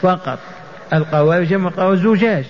فقط. 0.00 0.38
القوارير 0.92 1.44
جمع 1.44 1.70
قوارير 1.70 2.16
زجاج. 2.16 2.44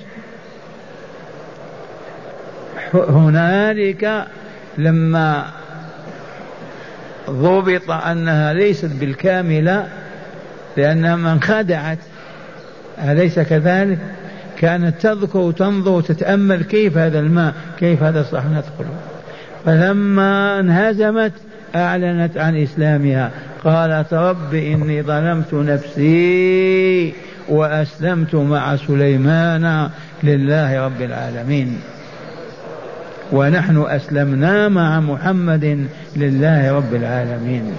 هنالك 2.94 4.26
لما 4.78 5.44
ضبط 7.29 7.91
أنها 7.91 8.53
ليست 8.53 8.91
بالكاملة 9.01 9.87
لأنها 10.77 11.17
من 11.17 11.27
انخدعت 11.27 11.99
أليس 13.05 13.38
كذلك؟ 13.38 13.99
كانت 14.59 15.01
تذكر 15.01 15.38
وتنظر 15.38 15.91
وتتأمل 15.91 16.62
كيف 16.62 16.99
هذا 16.99 17.19
الماء 17.19 17.55
كيف 17.79 18.03
هذا 18.03 18.21
الصح 18.21 18.45
ندخله 18.45 18.95
فلما 19.64 20.61
انهزمت 20.61 21.33
أعلنت 21.75 22.37
عن 22.38 22.57
إسلامها 22.57 23.31
قالت 23.64 24.14
رب 24.14 24.55
إني 24.55 25.03
ظلمت 25.03 25.55
نفسي 25.55 27.12
وأسلمت 27.49 28.35
مع 28.35 28.77
سليمان 28.77 29.88
لله 30.23 30.85
رب 30.85 31.03
العالمين. 31.03 31.81
ونحن 33.33 33.85
أسلمنا 33.88 34.69
مع 34.69 35.01
محمد 35.01 35.87
لله 36.18 36.72
رب 36.76 36.94
العالمين. 36.94 37.72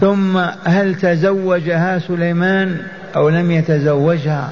ثم 0.00 0.38
هل 0.64 0.94
تزوجها 0.94 1.98
سليمان 1.98 2.76
أو 3.16 3.28
لم 3.28 3.50
يتزوجها؟ 3.50 4.50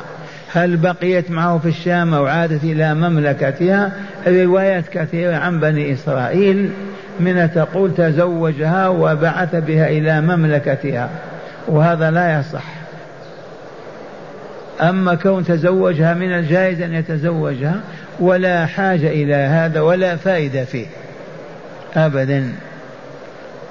هل 0.53 0.77
بقيت 0.77 1.31
معه 1.31 1.59
في 1.59 1.69
الشام 1.69 2.15
أو 2.15 2.27
عادت 2.27 2.65
إلى 2.65 2.95
مملكتها؟ 2.95 3.93
روايات 4.27 4.89
كثيرة 4.89 5.37
عن 5.37 5.61
بني 5.61 5.93
إسرائيل. 5.93 6.71
من 7.21 7.51
تقول 7.55 7.95
تزوجها 7.95 8.89
وبعث 8.89 9.55
بها 9.55 9.89
إلى 9.89 10.21
مملكتها 10.21 11.11
وهذا 11.69 12.11
لا 12.11 12.41
يصح. 12.41 12.82
أما 14.81 15.15
كون 15.15 15.45
تزوجها 15.45 16.15
من 16.15 16.33
الجائز 16.33 16.81
أن 16.81 16.95
يتزوجها 16.95 17.81
ولا 18.21 18.67
حاجة 18.67 19.09
إلى 19.09 19.35
هذا 19.35 19.81
ولا 19.81 20.17
فائدة 20.17 20.65
فيه. 20.65 20.87
أبدا. 21.97 22.53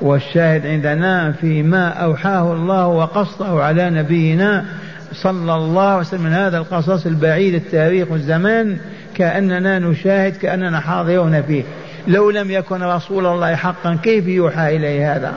والشاهد 0.02 0.68
عندنا 0.68 1.32
فيما 1.32 1.88
أوحاه 1.90 2.54
الله 2.54 2.88
وقصه 2.88 3.64
على 3.64 3.90
نبينا 3.90 4.66
صلى 5.14 5.56
الله 5.56 5.82
عليه 5.82 6.00
وسلم 6.00 6.24
من 6.24 6.34
هذا 6.34 6.58
القصص 6.58 7.06
البعيد 7.06 7.54
التاريخ 7.54 8.12
والزمان 8.12 8.78
كأننا 9.16 9.80
نشاهد 9.80 10.36
كأننا 10.38 10.80
حاضرون 10.80 11.42
فيه. 11.42 11.64
لو 12.08 12.32
لم 12.32 12.52
يكن 12.52 12.84
رسول 12.84 13.26
الله 13.26 13.56
حقا 13.56 13.98
كيف 14.04 14.28
يوحى 14.28 14.76
إليه 14.76 15.16
هذا؟ 15.16 15.34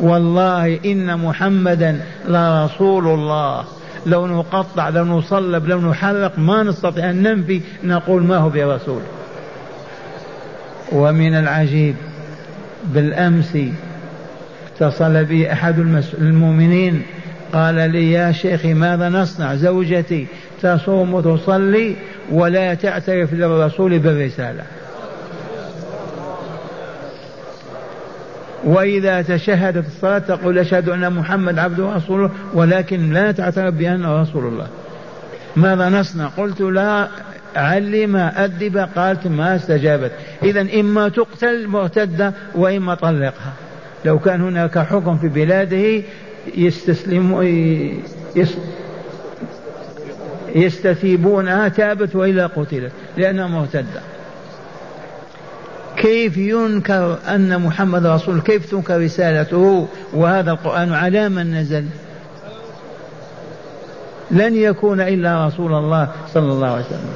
والله 0.00 0.78
إن 0.84 1.18
محمدا 1.18 2.00
لرسول 2.28 3.06
الله. 3.06 3.64
لو 4.06 4.26
نقطع 4.26 4.88
لو 4.88 5.04
نصلب 5.04 5.68
لو 5.68 5.80
نحرق 5.80 6.38
ما 6.38 6.62
نستطيع 6.62 7.10
أن 7.10 7.22
ننفي 7.22 7.60
نقول 7.84 8.22
ما 8.22 8.36
هو 8.36 8.48
برسول. 8.48 9.02
ومن 10.92 11.34
العجيب 11.34 11.94
بالأمس 12.84 13.58
اتصل 14.80 15.24
بي 15.24 15.52
أحد 15.52 15.78
المؤمنين 16.18 17.02
قال 17.52 17.74
لي 17.74 18.12
يا 18.12 18.32
شيخي 18.32 18.74
ماذا 18.74 19.08
نصنع؟ 19.08 19.54
زوجتي 19.54 20.26
تصوم 20.62 21.14
وتصلي 21.14 21.96
ولا 22.30 22.74
تعترف 22.74 23.32
للرسول 23.32 23.98
بالرسالة. 23.98 24.62
وإذا 28.64 29.22
تشهدت 29.22 29.86
الصلاة 29.86 30.18
تقول 30.18 30.58
أشهد 30.58 30.88
أن 30.88 31.12
محمد 31.12 31.58
عبده 31.58 31.84
ورسوله 31.84 32.30
ولكن 32.54 33.12
لا 33.12 33.32
تعترف 33.32 33.74
بأنه 33.74 34.22
رسول 34.22 34.46
الله. 34.46 34.66
ماذا 35.56 35.88
نصنع؟ 35.88 36.26
قلت 36.26 36.60
لا 36.60 37.08
علم 37.56 38.16
أدب 38.16 38.76
قالت 38.96 39.26
ما 39.26 39.56
استجابت. 39.56 40.12
إذا 40.42 40.80
إما 40.80 41.08
تقتل 41.08 41.68
مرتدة 41.68 42.32
وإما 42.54 42.94
طلقها. 42.94 43.52
لو 44.04 44.18
كان 44.18 44.40
هناك 44.40 44.78
حكم 44.78 45.16
في 45.18 45.28
بلاده 45.28 46.02
يستسلم 46.56 47.38
يستثيبونها 50.54 51.68
تابت 51.68 52.16
وإلا 52.16 52.46
قتلت 52.46 52.92
لأنها 53.16 53.46
مرتدة. 53.46 54.13
كيف 55.96 56.36
ينكر 56.36 57.18
أن 57.28 57.60
محمد 57.60 58.06
رسول 58.06 58.40
كيف 58.40 58.70
تنكر 58.70 59.00
رسالته؟ 59.00 59.88
وهذا 60.12 60.50
القرآن 60.50 60.92
على 60.92 61.28
من 61.28 61.54
نزل؟ 61.54 61.84
لن 64.30 64.56
يكون 64.56 65.00
إلا 65.00 65.46
رسول 65.46 65.74
الله 65.74 66.08
صلى 66.32 66.52
الله 66.52 66.68
عليه 66.68 66.84
وسلم. 66.84 67.14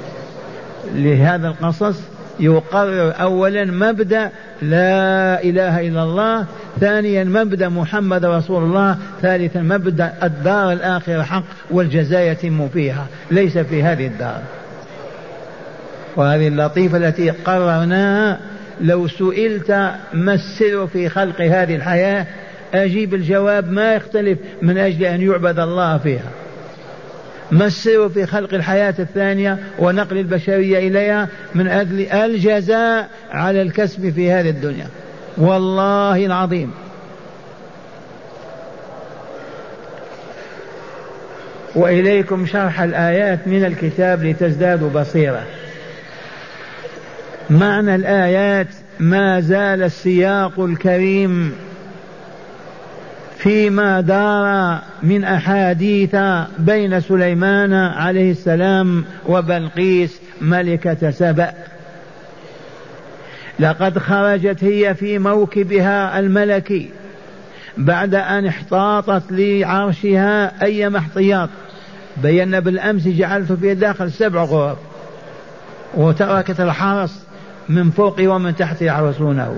لهذا 0.94 1.48
القصص 1.48 2.00
يقرر 2.40 3.14
أولا 3.20 3.64
مبدأ 3.64 4.30
لا 4.62 5.42
إله 5.42 5.88
إلا 5.88 6.02
الله 6.02 6.46
ثانيا 6.80 7.24
مبدأ 7.24 7.68
محمد 7.68 8.24
رسول 8.24 8.62
الله 8.62 8.96
ثالثا 9.22 9.60
مبدأ 9.60 10.12
الدار 10.22 10.72
الآخرة 10.72 11.22
حق 11.22 11.42
والجزاء 11.70 12.22
يتم 12.22 12.68
فيها 12.68 13.06
ليس 13.30 13.58
في 13.58 13.82
هذه 13.82 14.06
الدار. 14.06 14.42
وهذه 16.16 16.48
اللطيفة 16.48 16.96
التي 16.96 17.30
قررناها 17.30 18.38
لو 18.80 19.08
سئلت 19.08 19.70
ما 20.12 20.34
السر 20.34 20.86
في 20.86 21.08
خلق 21.08 21.40
هذه 21.40 21.76
الحياة 21.76 22.26
أجيب 22.74 23.14
الجواب 23.14 23.70
ما 23.70 23.94
يختلف 23.94 24.38
من 24.62 24.78
أجل 24.78 25.04
أن 25.04 25.22
يعبد 25.22 25.58
الله 25.58 25.98
فيها. 25.98 26.30
ما 27.50 27.66
السر 27.66 28.08
في 28.08 28.26
خلق 28.26 28.54
الحياة 28.54 28.94
الثانية 28.98 29.58
ونقل 29.78 30.18
البشرية 30.18 30.88
إليها 30.88 31.28
من 31.54 31.68
أجل 31.68 32.00
الجزاء 32.12 33.08
على 33.30 33.62
الكسب 33.62 34.10
في 34.10 34.32
هذه 34.32 34.50
الدنيا؟ 34.50 34.86
والله 35.36 36.26
العظيم. 36.26 36.70
وإليكم 41.74 42.46
شرح 42.46 42.80
الآيات 42.80 43.48
من 43.48 43.64
الكتاب 43.64 44.24
لتزدادوا 44.24 44.90
بصيرة. 44.90 45.42
معنى 47.50 47.94
الآيات 47.94 48.66
ما 49.00 49.40
زال 49.40 49.82
السياق 49.82 50.60
الكريم 50.60 51.52
فيما 53.38 54.00
دار 54.00 54.78
من 55.02 55.24
أحاديث 55.24 56.16
بين 56.58 57.00
سليمان 57.00 57.72
عليه 57.72 58.30
السلام 58.30 59.04
وبلقيس 59.26 60.20
ملكة 60.40 61.10
سبأ. 61.10 61.52
لقد 63.60 63.98
خرجت 63.98 64.64
هي 64.64 64.94
في 64.94 65.18
موكبها 65.18 66.18
الملكي 66.18 66.90
بعد 67.78 68.14
أن 68.14 68.46
احتاطت 68.46 69.22
لعرشها 69.30 70.62
أي 70.64 70.96
احتياط. 70.96 71.48
بينا 72.22 72.60
بالأمس 72.60 73.08
جعلت 73.08 73.52
في 73.52 73.74
داخل 73.74 74.12
سبع 74.12 74.44
غرف 74.44 74.78
وتركت 75.94 76.60
الحرس 76.60 77.27
من 77.68 77.90
فوق 77.90 78.16
ومن 78.20 78.56
تحت 78.56 78.82
يحرسونه 78.82 79.56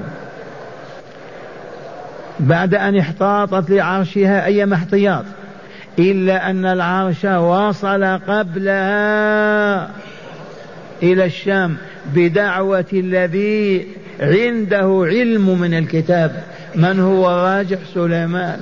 بعد 2.41 2.75
أن 2.75 2.97
احتاطت 2.97 3.71
لعرشها 3.71 4.45
أي 4.45 4.75
احتياط. 4.75 5.25
إلا 5.99 6.51
أن 6.51 6.67
العرش 6.67 7.25
وصل 7.25 8.05
قبلها 8.05 9.91
إلى 11.03 11.25
الشام 11.25 11.77
بدعوة 12.15 12.85
الذي 12.93 13.87
عنده 14.21 15.03
علم 15.07 15.59
من 15.61 15.75
الكتاب. 15.75 16.45
من 16.75 17.01
هو 17.01 17.31
راجح 17.31 17.79
سليمان؟ 17.95 18.61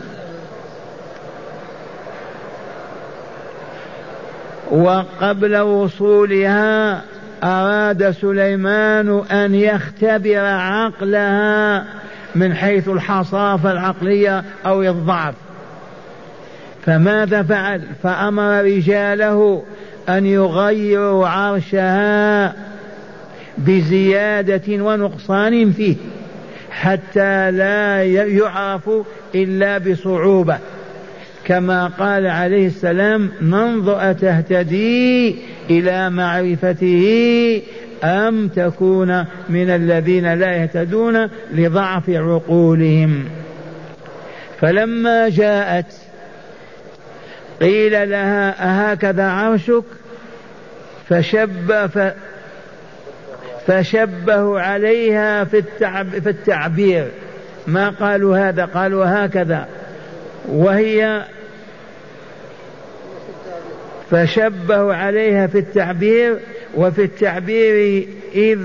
وقبل 4.71 5.57
وصولها 5.57 7.03
أراد 7.44 8.11
سليمان 8.11 9.22
أن 9.31 9.55
يختبر 9.55 10.44
عقلها 10.44 11.85
من 12.35 12.55
حيث 12.55 12.88
الحصافة 12.88 13.72
العقلية 13.72 14.44
أو 14.66 14.83
الضعف. 14.83 15.35
فماذا 16.87 17.42
فعل؟ 17.42 17.83
فأمر 18.03 18.64
رجاله 18.64 19.62
أن 20.09 20.27
يغيروا 20.27 21.29
عرشها 21.29 22.55
بزيادة 23.59 24.85
ونقصان 24.85 25.72
فيه 25.72 25.96
حتى 26.70 27.51
لا 27.51 28.05
يعرف 28.05 28.90
إلا 29.35 29.79
بصعوبة. 29.79 30.59
كما 31.44 31.87
قال 31.87 32.27
عليه 32.27 32.66
السلام 32.66 33.31
ننظر 33.42 34.11
أتهتدي 34.11 35.37
إلى 35.70 36.11
معرفته 36.11 37.62
أم 38.04 38.48
تكون 38.48 39.24
من 39.48 39.70
الذين 39.70 40.35
لا 40.35 40.57
يهتدون 40.57 41.28
لضعف 41.52 42.11
عقولهم. 42.11 43.24
فلما 44.61 45.28
جاءت 45.28 45.87
قيل 47.61 48.11
لها 48.11 48.54
أهكذا 48.61 49.24
عرشك؟ 49.24 49.85
فشب 51.09 51.87
ف 51.87 52.12
فشبهوا 53.66 54.61
عليها 54.61 55.44
في, 55.44 55.59
التعب 55.59 56.09
في 56.09 56.31
التعبير. 56.31 57.09
ما 57.66 57.90
قالوا 57.90 58.38
هذا؟ 58.38 58.64
قالوا 58.64 59.04
هكذا. 59.07 59.68
وهي 60.48 61.24
فشبهوا 64.11 64.94
عليها 64.94 65.47
في 65.47 65.59
التعبير 65.59 66.38
وفي 66.77 67.03
التعبير 67.05 68.07
إذ 68.35 68.59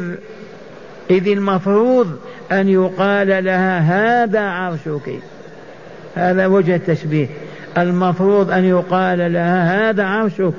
إذ 1.10 1.28
المفروض 1.28 2.20
أن 2.52 2.70
يقال 2.70 3.28
لها 3.28 3.80
هذا 3.80 4.40
عرشك. 4.40 5.12
هذا 6.16 6.48
وجه 6.48 6.76
التشبيه. 6.76 7.28
المفروض 7.78 8.52
أن 8.52 8.66
يقال 8.66 9.34
لها 9.34 9.90
هذا 9.90 10.04
عرشك. 10.04 10.54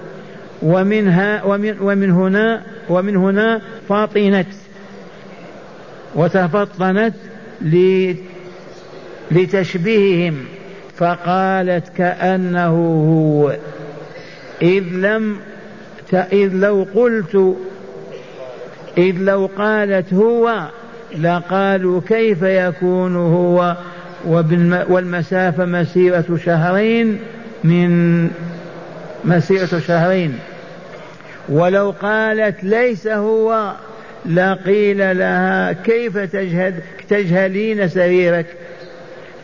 ومنها 0.63 1.43
ومن, 1.45 1.81
ومن 1.81 2.11
هنا 2.11 2.63
ومن 2.89 3.17
هنا 3.17 3.61
فطنت 3.89 4.47
وتفطنت 6.15 7.15
لتشبيههم. 9.31 10.45
فقالت 10.97 11.89
كأنه 11.97 12.77
هو. 13.09 13.57
إذ 14.63 14.83
لم 14.83 15.37
إذ 16.13 16.49
لو 16.53 16.87
قلت 16.95 17.57
إذ 18.99 19.17
لو 19.19 19.51
قالت 19.59 20.15
هو 20.15 20.69
لقالوا 21.19 22.01
كيف 22.09 22.43
يكون 22.43 23.17
هو 23.17 23.77
والمسافة 24.89 25.65
مسيرة 25.65 26.39
شهرين 26.45 27.19
من 27.65 28.31
مسيرة 29.25 29.79
شهرين. 29.79 30.39
ولو 31.49 31.95
قالت 32.03 32.65
ليس 32.65 33.07
هو 33.07 33.73
لقيل 34.27 35.19
لها 35.19 35.73
كيف 35.73 36.19
تجهد 36.19 36.83
تجهلين 37.09 37.89
سريرك؟ 37.89 38.47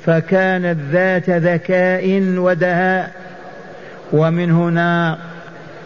فكانت 0.07 0.79
ذات 0.93 1.31
ذكاء 1.31 2.23
ودهاء. 2.37 3.30
ومن 4.13 4.51
هنا 4.51 5.19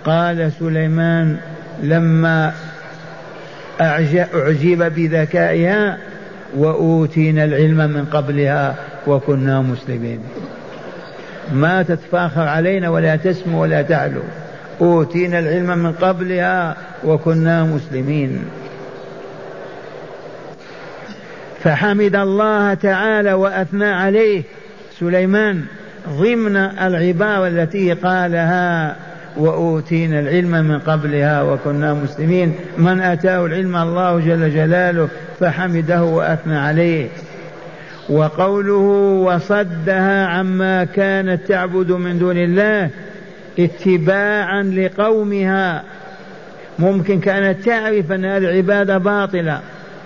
قال 0.04 0.52
سليمان 0.58 1.36
لما 1.82 2.52
أعجب 3.80 4.94
بذكائها 4.94 5.98
وأوتينا 6.56 7.44
العلم 7.44 7.76
من 7.76 8.04
قبلها 8.04 8.74
وكنا 9.06 9.60
مسلمين. 9.60 10.20
ما 11.52 11.82
تتفاخر 11.82 12.48
علينا 12.48 12.88
ولا 12.88 13.16
تسمو 13.16 13.62
ولا 13.62 13.82
تعلو. 13.82 14.22
أوتينا 14.80 15.38
العلم 15.38 15.78
من 15.78 15.92
قبلها 15.92 16.76
وكنا 17.04 17.64
مسلمين. 17.64 18.44
فحمد 21.62 22.16
الله 22.16 22.74
تعالى 22.74 23.32
وأثنى 23.32 23.86
عليه. 23.86 24.42
سليمان 25.00 25.64
ضمن 26.08 26.56
العبارة 26.56 27.48
التي 27.48 27.92
قالها 27.92 28.96
وأوتينا 29.36 30.20
العلم 30.20 30.50
من 30.50 30.78
قبلها 30.78 31.42
وكنا 31.42 31.94
مسلمين. 31.94 32.54
من 32.78 33.00
أتاه 33.00 33.46
العلم 33.46 33.76
الله 33.76 34.20
جل 34.20 34.50
جلاله 34.50 35.08
فحمده 35.40 36.04
وأثنى 36.04 36.56
عليه. 36.56 37.08
وقوله 38.08 38.82
وصدها 39.24 40.26
عما 40.26 40.84
كانت 40.84 41.48
تعبد 41.48 41.92
من 41.92 42.18
دون 42.18 42.36
الله 42.36 42.90
اتباعا 43.58 44.62
لقومها. 44.62 45.82
ممكن 46.78 47.20
كانت 47.20 47.64
تعرف 47.64 48.12
أن 48.12 48.24
هذه 48.24 48.44
العبادة 48.44 48.98
باطلة 48.98 49.60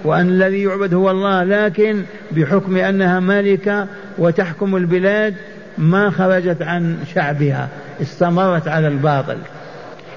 وأن 0.04 0.28
الذي 0.28 0.62
يعبد 0.62 0.94
هو 0.94 1.11
الله 1.11 1.44
لكن 1.44 2.02
بحكم 2.30 2.76
أنها 2.76 3.20
ملكة 3.20 3.87
وتحكم 4.18 4.76
البلاد 4.76 5.34
ما 5.78 6.10
خرجت 6.10 6.62
عن 6.62 6.96
شعبها 7.14 7.68
استمرت 8.02 8.68
على 8.68 8.88
الباطل. 8.88 9.36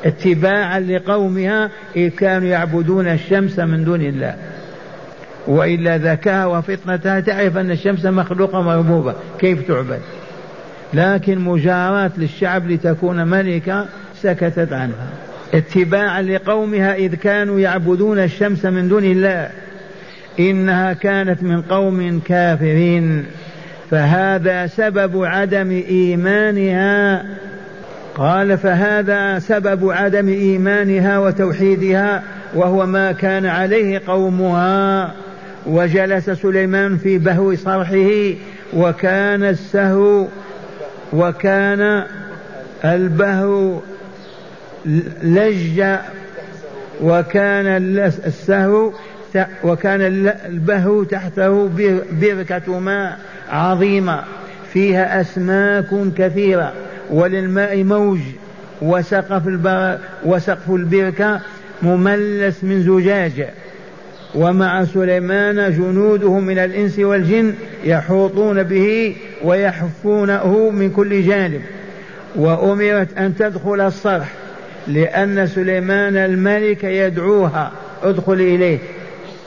اتباعا 0.06 0.80
لقومها 0.80 1.70
إذ 1.96 2.10
كانوا 2.10 2.48
يعبدون 2.48 3.08
الشمس 3.08 3.60
من 3.60 3.84
دون 3.84 4.02
الله. 4.02 4.36
وإلا 5.48 5.98
ذكاها 5.98 6.46
وفطنتها 6.46 7.20
تعرف 7.20 7.58
أن 7.58 7.72
الشمس 7.72 8.06
مخلوقة 8.06 8.62
مربوبة. 8.62 9.16
كيف 9.40 9.68
تعبد؟ 9.68 10.00
لكن 10.94 11.40
مجاراة 11.40 12.12
للشعب 12.18 12.72
لتكون 12.72 13.28
ملكة 13.28 13.86
سكتت 14.16 14.74
عنها. 14.74 15.08
اتباعا 15.54 16.22
لقومها 16.22 16.96
إذ 16.96 17.16
كانوا 17.16 17.60
يعبدون 17.60 18.20
الشمس 18.20 18.66
من 18.66 18.88
دون 18.88 19.04
الله. 19.04 19.50
إنها 20.40 20.94
كانت 20.94 21.44
من 21.44 21.62
قوم 21.62 22.22
كافرين. 22.26 23.26
فهذا 23.92 24.68
سبب 24.68 25.26
عدم 25.26 25.72
إيمانها. 25.90 27.26
قال 28.16 28.58
فهذا 28.58 29.40
سبب 29.40 29.92
عدم 29.92 30.28
إيمانها 30.28 31.20
وتوحيدها 31.20 32.24
وهو 32.56 32.86
ما 32.86 33.12
كان 33.12 33.46
عليه 33.46 34.02
قومها. 34.08 35.14
وجلس 35.66 36.30
سليمان 36.30 36.98
في 36.98 37.18
بهو 37.18 37.56
صرحه 37.56 38.34
وكان 38.74 39.44
السهو 39.44 40.28
وكان 41.14 42.04
البهو 42.86 43.80
لج 45.24 45.84
وكان 47.02 47.68
السهو 48.26 48.94
وكان 49.64 50.02
البهو 50.46 51.04
تحته 51.04 51.70
بركة 52.12 52.80
ماء. 52.80 53.20
عظيمة 53.52 54.24
فيها 54.74 55.22
أسماك 55.22 56.14
كثيرة 56.18 56.74
وللماء 57.10 57.84
موج 57.84 58.20
وسقف 58.82 59.44
وسقف 60.26 60.70
البركة 60.70 61.40
مملس 61.82 62.64
من 62.64 62.82
زجاج. 62.84 63.46
ومع 64.36 64.86
سليمان 64.86 65.72
جنوده 65.72 66.40
من 66.40 66.60
الإنس 66.60 67.00
والجن 67.00 67.54
يحوطون 67.84 68.64
به 68.64 69.16
ويحفونه 69.44 70.70
من 70.70 70.90
كل 70.90 71.24
جانب. 71.24 71.62
وأمرت 72.36 73.18
أن 73.18 73.36
تدخل 73.36 73.82
الصرح 73.82 74.34
لأن 74.88 75.48
سليمان 75.48 76.18
الملك 76.18 76.84
يدعوها. 76.84 77.72
ادخل 78.04 78.34
إليه. 78.34 78.78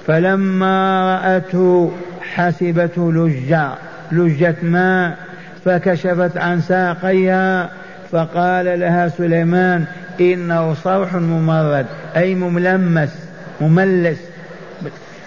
فلما 0.06 1.04
رأته 1.14 1.92
حسبته 2.20 3.12
لجا. 3.12 3.74
لجة 4.12 4.56
ماء 4.62 5.16
فكشفت 5.64 6.36
عن 6.36 6.60
ساقيها 6.60 7.70
فقال 8.12 8.80
لها 8.80 9.08
سليمان 9.08 9.84
إنه 10.20 10.74
صرح 10.74 11.14
ممرد 11.14 11.86
أي 12.16 12.34
مملمس 12.34 13.14
مملس 13.60 14.18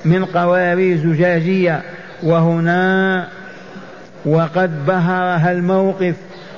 من 0.05 0.25
قوارير 0.25 0.97
زجاجية. 0.97 1.81
وهنا 2.23 3.27
وقد 4.25 4.85
بهرها 4.85 5.51
الموقف 5.51 6.15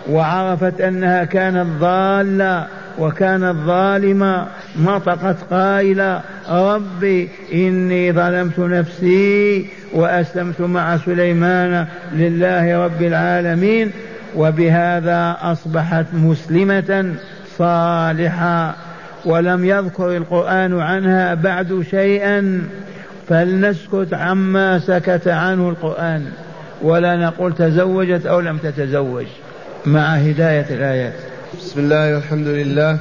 وعرفت 0.09 0.81
أنها 0.81 1.23
كانت 1.23 1.67
ضالة 1.79 2.67
وكانت 2.99 3.55
ظالمة 3.65 4.47
نطقت 4.79 5.35
قائلة 5.51 6.21
ربي 6.49 7.29
إني 7.53 8.13
ظلمت 8.13 8.59
نفسي 8.59 9.65
وأسلمت 9.93 10.61
مع 10.61 10.97
سليمان 10.97 11.85
لله 12.13 12.85
رب 12.85 13.01
العالمين 13.01 13.91
وبهذا 14.35 15.37
أصبحت 15.41 16.05
مسلمة 16.13 17.13
صالحة 17.57 18.75
ولم 19.25 19.65
يذكر 19.65 20.17
القرآن 20.17 20.79
عنها 20.79 21.33
بعد 21.33 21.85
شيئا 21.91 22.61
فلنسكت 23.29 24.13
عما 24.13 24.79
سكت 24.79 25.27
عنه 25.27 25.69
القرآن 25.69 26.25
ولا 26.81 27.15
نقول 27.15 27.53
تزوجت 27.55 28.25
أو 28.25 28.39
لم 28.39 28.57
تتزوج 28.57 29.25
مع 29.85 30.15
هداية 30.15 30.65
الآيات. 30.69 31.13
بسم 31.57 31.79
الله 31.79 32.15
والحمد 32.15 32.47
لله. 32.47 32.99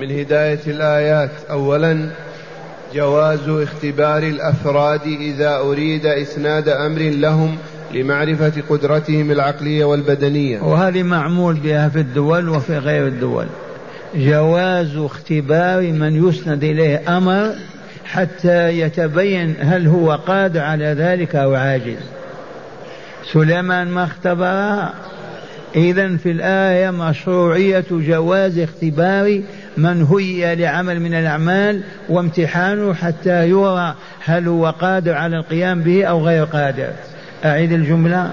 من 0.00 0.18
هداية 0.18 0.60
الآيات 0.66 1.30
أولا 1.50 2.08
جواز 2.94 3.48
اختبار 3.48 4.22
الأفراد 4.22 5.06
إذا 5.06 5.56
أريد 5.56 6.06
إسناد 6.06 6.68
أمر 6.68 7.00
لهم 7.00 7.56
لمعرفة 7.94 8.52
قدرتهم 8.68 9.30
العقلية 9.30 9.84
والبدنية. 9.84 10.60
وهذه 10.60 11.02
معمول 11.02 11.54
بها 11.54 11.88
في 11.88 12.00
الدول 12.00 12.48
وفي 12.48 12.78
غير 12.78 13.06
الدول. 13.06 13.46
جواز 14.14 14.96
اختبار 14.96 15.80
من 15.80 16.28
يسند 16.28 16.64
إليه 16.64 17.16
أمر 17.16 17.54
حتى 18.04 18.80
يتبين 18.80 19.54
هل 19.60 19.86
هو 19.86 20.12
قادر 20.12 20.60
على 20.60 20.84
ذلك 20.84 21.36
أو 21.36 21.54
عاجز. 21.54 21.98
سليمان 23.32 23.88
ما 23.88 24.04
اختبرها؟ 24.04 24.94
إذا 25.76 26.16
في 26.16 26.30
الآية 26.30 26.90
مشروعية 26.90 27.84
جواز 27.90 28.58
اختبار 28.58 29.40
من 29.76 30.02
هي 30.02 30.56
لعمل 30.56 31.00
من 31.00 31.14
الأعمال 31.14 31.82
وامتحانه 32.08 32.94
حتى 32.94 33.48
يرى 33.48 33.94
هل 34.24 34.48
هو 34.48 34.70
قادر 34.70 35.12
على 35.12 35.36
القيام 35.36 35.80
به 35.80 36.04
أو 36.04 36.26
غير 36.26 36.44
قادر. 36.44 36.90
أعيد 37.44 37.72
الجملة. 37.72 38.32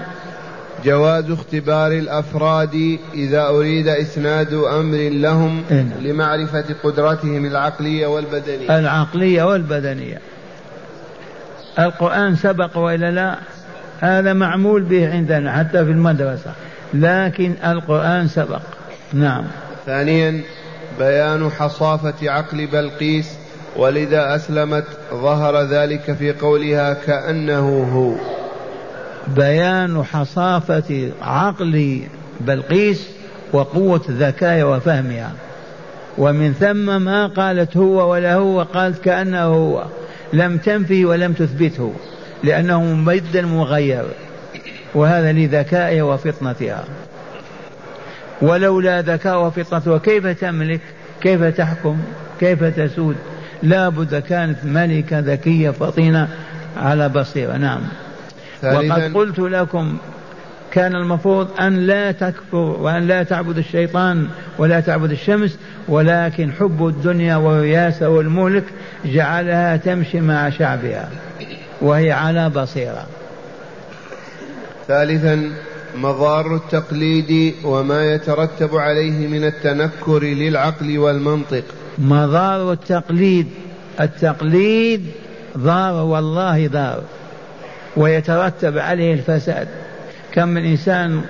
جواز 0.84 1.30
اختبار 1.30 1.92
الأفراد 1.92 2.98
إذا 3.14 3.48
أريد 3.48 3.88
إسناد 3.88 4.54
أمر 4.54 4.98
لهم 4.98 5.62
إن. 5.70 5.90
لمعرفة 6.02 6.64
قدرتهم 6.84 7.46
العقلية 7.46 8.06
والبدنية. 8.06 8.78
العقلية 8.78 9.42
والبدنية. 9.42 10.18
القرآن 11.78 12.36
سبق 12.36 12.78
وإلا 12.78 13.10
لا؟ 13.10 13.38
هذا 14.00 14.32
معمول 14.32 14.82
به 14.82 15.12
عندنا 15.12 15.58
حتى 15.58 15.84
في 15.84 15.90
المدرسة 15.90 16.52
لكن 16.94 17.54
القرآن 17.64 18.28
سبق. 18.28 18.62
نعم. 19.12 19.44
ثانيا 19.86 20.40
بيان 20.98 21.50
حصافة 21.50 22.30
عقل 22.30 22.66
بلقيس 22.66 23.32
ولذا 23.76 24.34
أسلمت 24.34 24.84
ظهر 25.12 25.62
ذلك 25.62 26.12
في 26.12 26.32
قولها 26.32 26.94
كأنه 26.94 27.88
هو. 27.94 28.14
بيان 29.36 30.04
حصافة 30.04 31.10
عقل 31.22 32.00
بلقيس 32.40 33.08
وقوة 33.52 34.02
ذكاء 34.08 34.66
وفهمها. 34.66 35.32
ومن 36.18 36.52
ثم 36.52 37.02
ما 37.02 37.26
قالت 37.26 37.76
هو 37.76 38.12
ولا 38.12 38.34
هو 38.34 38.62
قالت 38.62 39.04
كأنه 39.04 39.44
هو. 39.44 39.84
لم 40.32 40.58
تنفي 40.58 41.04
ولم 41.04 41.32
تثبته 41.32 41.92
لأنه 42.42 42.82
مبدل 42.82 43.46
مغير 43.46 44.04
وهذا 44.94 45.32
لذكائها 45.32 46.02
وفطنتها. 46.02 46.84
ولولا 48.42 49.02
ذكاء 49.02 49.46
وفطنتها 49.46 49.98
كيف 49.98 50.26
تملك؟ 50.26 50.80
كيف 51.20 51.42
تحكم؟ 51.44 51.98
كيف 52.40 52.64
تسود؟ 52.64 53.16
لا 53.62 53.88
بد 53.88 54.14
كانت 54.14 54.58
ملكة 54.64 55.18
ذكية 55.18 55.70
فطينة 55.70 56.28
على 56.76 57.08
بصيرة. 57.08 57.56
نعم. 57.56 57.80
وقد 58.62 59.14
قلت 59.14 59.38
لكم 59.38 59.96
كان 60.72 60.94
المفروض 60.94 61.60
أن 61.60 61.86
لا 61.86 62.12
تكفر 62.12 62.56
وأن 62.56 63.06
لا 63.06 63.22
تعبد 63.22 63.58
الشيطان 63.58 64.28
ولا 64.58 64.80
تعبد 64.80 65.10
الشمس 65.10 65.58
ولكن 65.88 66.52
حب 66.52 66.86
الدنيا 66.86 67.36
والرياسة 67.36 68.08
والملك 68.08 68.64
جعلها 69.04 69.76
تمشي 69.76 70.20
مع 70.20 70.50
شعبها 70.50 71.08
وهي 71.80 72.12
على 72.12 72.50
بصيرة. 72.50 73.06
ثالثا 74.88 75.50
مضار 75.96 76.56
التقليد 76.56 77.54
وما 77.64 78.14
يترتب 78.14 78.76
عليه 78.76 79.26
من 79.26 79.44
التنكر 79.44 80.22
للعقل 80.22 80.98
والمنطق. 80.98 81.64
مضار 81.98 82.72
التقليد. 82.72 83.46
التقليد 84.00 85.06
ضار 85.58 85.94
والله 85.94 86.68
ضار 86.68 87.02
ويترتب 87.96 88.78
عليه 88.78 89.14
الفساد. 89.14 89.68
كم 90.32 90.48
من 90.48 90.64
إنسان 90.64 91.20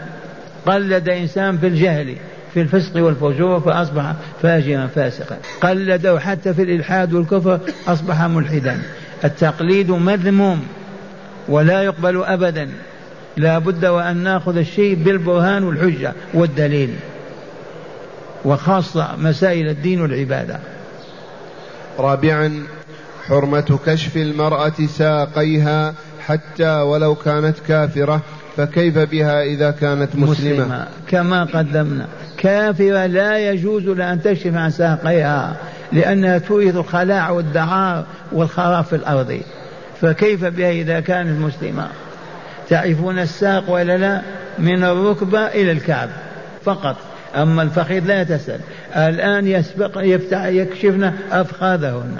قلد 0.67 1.09
إنسان 1.09 1.59
في 1.59 1.67
الجهل 1.67 2.17
في 2.55 2.61
الفسق 2.61 3.05
والفجور 3.05 3.61
فأصبح 3.61 4.13
فاجرا 4.43 4.87
فاسقا. 4.87 5.37
قلده 5.61 6.19
حتى 6.19 6.55
في 6.55 6.63
الإلحاد 6.63 7.13
والكفر 7.13 7.59
أصبح 7.87 8.23
ملحدا. 8.23 8.83
التقليد 9.25 9.91
مذموم 9.91 10.67
ولا 11.49 11.83
يقبل 11.83 12.25
أبدا. 12.25 12.69
لا 13.37 13.59
بد 13.59 13.85
وأن 13.85 14.17
نأخذ 14.17 14.57
الشيء 14.57 14.95
بالبرهان 14.95 15.65
والحجة 15.65 16.13
والدليل 16.35 16.95
وخاصة 18.45 19.17
مسائل 19.19 19.69
الدين 19.69 20.01
والعبادة. 20.01 20.59
رابعا 21.99 22.63
حرمة 23.29 23.79
كشف 23.87 24.17
المرأة 24.17 24.87
ساقيها 24.89 25.95
حتى 26.27 26.81
ولو 26.81 27.15
كانت 27.15 27.59
كافرة 27.69 28.21
فكيف 28.57 28.99
بها 28.99 29.43
إذا 29.43 29.71
كانت 29.71 30.17
مسلمة, 30.17 30.65
مسلمة. 30.65 30.87
كما 31.09 31.45
قدمنا 31.45 32.07
كافرة 32.39 33.07
لا 33.07 33.51
يجوز 33.51 33.83
لها 33.83 34.13
أن 34.13 34.23
تكشف 34.23 34.55
عن 34.55 34.71
ساقيها 34.71 35.57
لأنها 35.93 36.39
تورث 36.39 36.77
الخلاع 36.77 37.31
والدعار 37.31 38.05
والخراب 38.33 38.85
في 38.85 38.97
الأرض. 38.97 39.41
فكيف 40.01 40.45
بها 40.45 40.71
إذا 40.71 41.01
كانت 41.01 41.41
مسلمة؟ 41.41 41.89
تعرفون 42.69 43.19
الساق 43.19 43.71
ولا 43.71 43.97
لا؟ 43.97 44.23
من 44.59 44.85
الركبة 44.85 45.47
إلى 45.47 45.73
الكعب 45.73 46.09
فقط. 46.65 46.97
أما 47.37 47.63
الفخذ 47.63 47.99
لا 47.99 48.23
تسأل. 48.23 48.61
الآن 48.97 49.47
يسبق 49.47 49.93
يفتح 49.97 50.45
يكشفنا 50.45 51.15
أفخاذهن. 51.33 52.17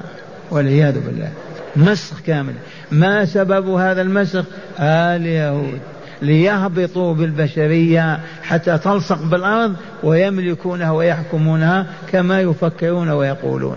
والعياذ 0.51 1.01
بالله. 1.01 1.31
مسخ 1.77 2.21
كامل. 2.27 2.55
ما 2.93 3.25
سبب 3.25 3.69
هذا 3.69 4.03
المسخ؟ 4.03 4.45
اليهود 4.81 5.79
ليهبطوا 6.23 7.15
بالبشرية 7.15 8.21
حتى 8.43 8.79
تلصق 8.79 9.23
بالأرض 9.23 9.75
ويملكونها 10.03 10.91
ويحكمونها 10.91 11.87
كما 12.13 12.41
يفكرون 12.41 13.09
ويقولون. 13.09 13.77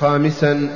خامسا 0.00 0.68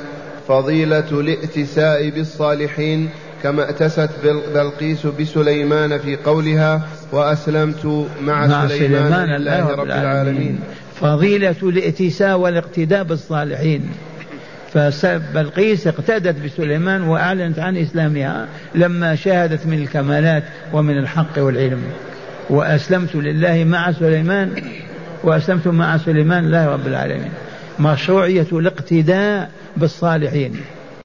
فضيلة 0.47 1.11
الائتساء 1.11 2.09
بالصالحين 2.09 3.09
كما 3.43 3.63
ائتست 3.63 4.09
بلقيس 4.53 5.07
بسليمان 5.07 5.97
في 5.97 6.15
قولها 6.15 6.81
وأسلمت 7.11 7.85
مع, 8.21 8.47
مع 8.47 8.67
سليمان, 8.67 8.69
سليمان 8.69 9.41
لله 9.41 9.67
رب 9.67 9.85
العالمين. 9.85 10.59
فضيلة 11.01 11.55
الائتساء 11.63 12.37
والاقتداء 12.37 13.03
بالصالحين. 13.03 13.89
فبلقيس 14.73 15.87
اقتدت 15.87 16.35
بسليمان 16.45 17.01
وأعلنت 17.03 17.59
عن 17.59 17.77
إسلامها 17.77 18.47
لما 18.75 19.15
شاهدت 19.15 19.65
من 19.65 19.81
الكمالات 19.81 20.43
ومن 20.73 20.97
الحق 20.97 21.37
والعلم. 21.37 21.81
وأسلمت 22.49 23.15
لله 23.15 23.63
مع 23.63 23.91
سليمان 23.91 24.51
وأسلمت 25.23 25.67
مع 25.67 25.97
سليمان 25.97 26.45
لله 26.45 26.67
رب 26.67 26.87
العالمين. 26.87 27.31
مشروعية 27.79 28.47
الاقتداء 28.51 29.51
بالصالحين. 29.77 30.55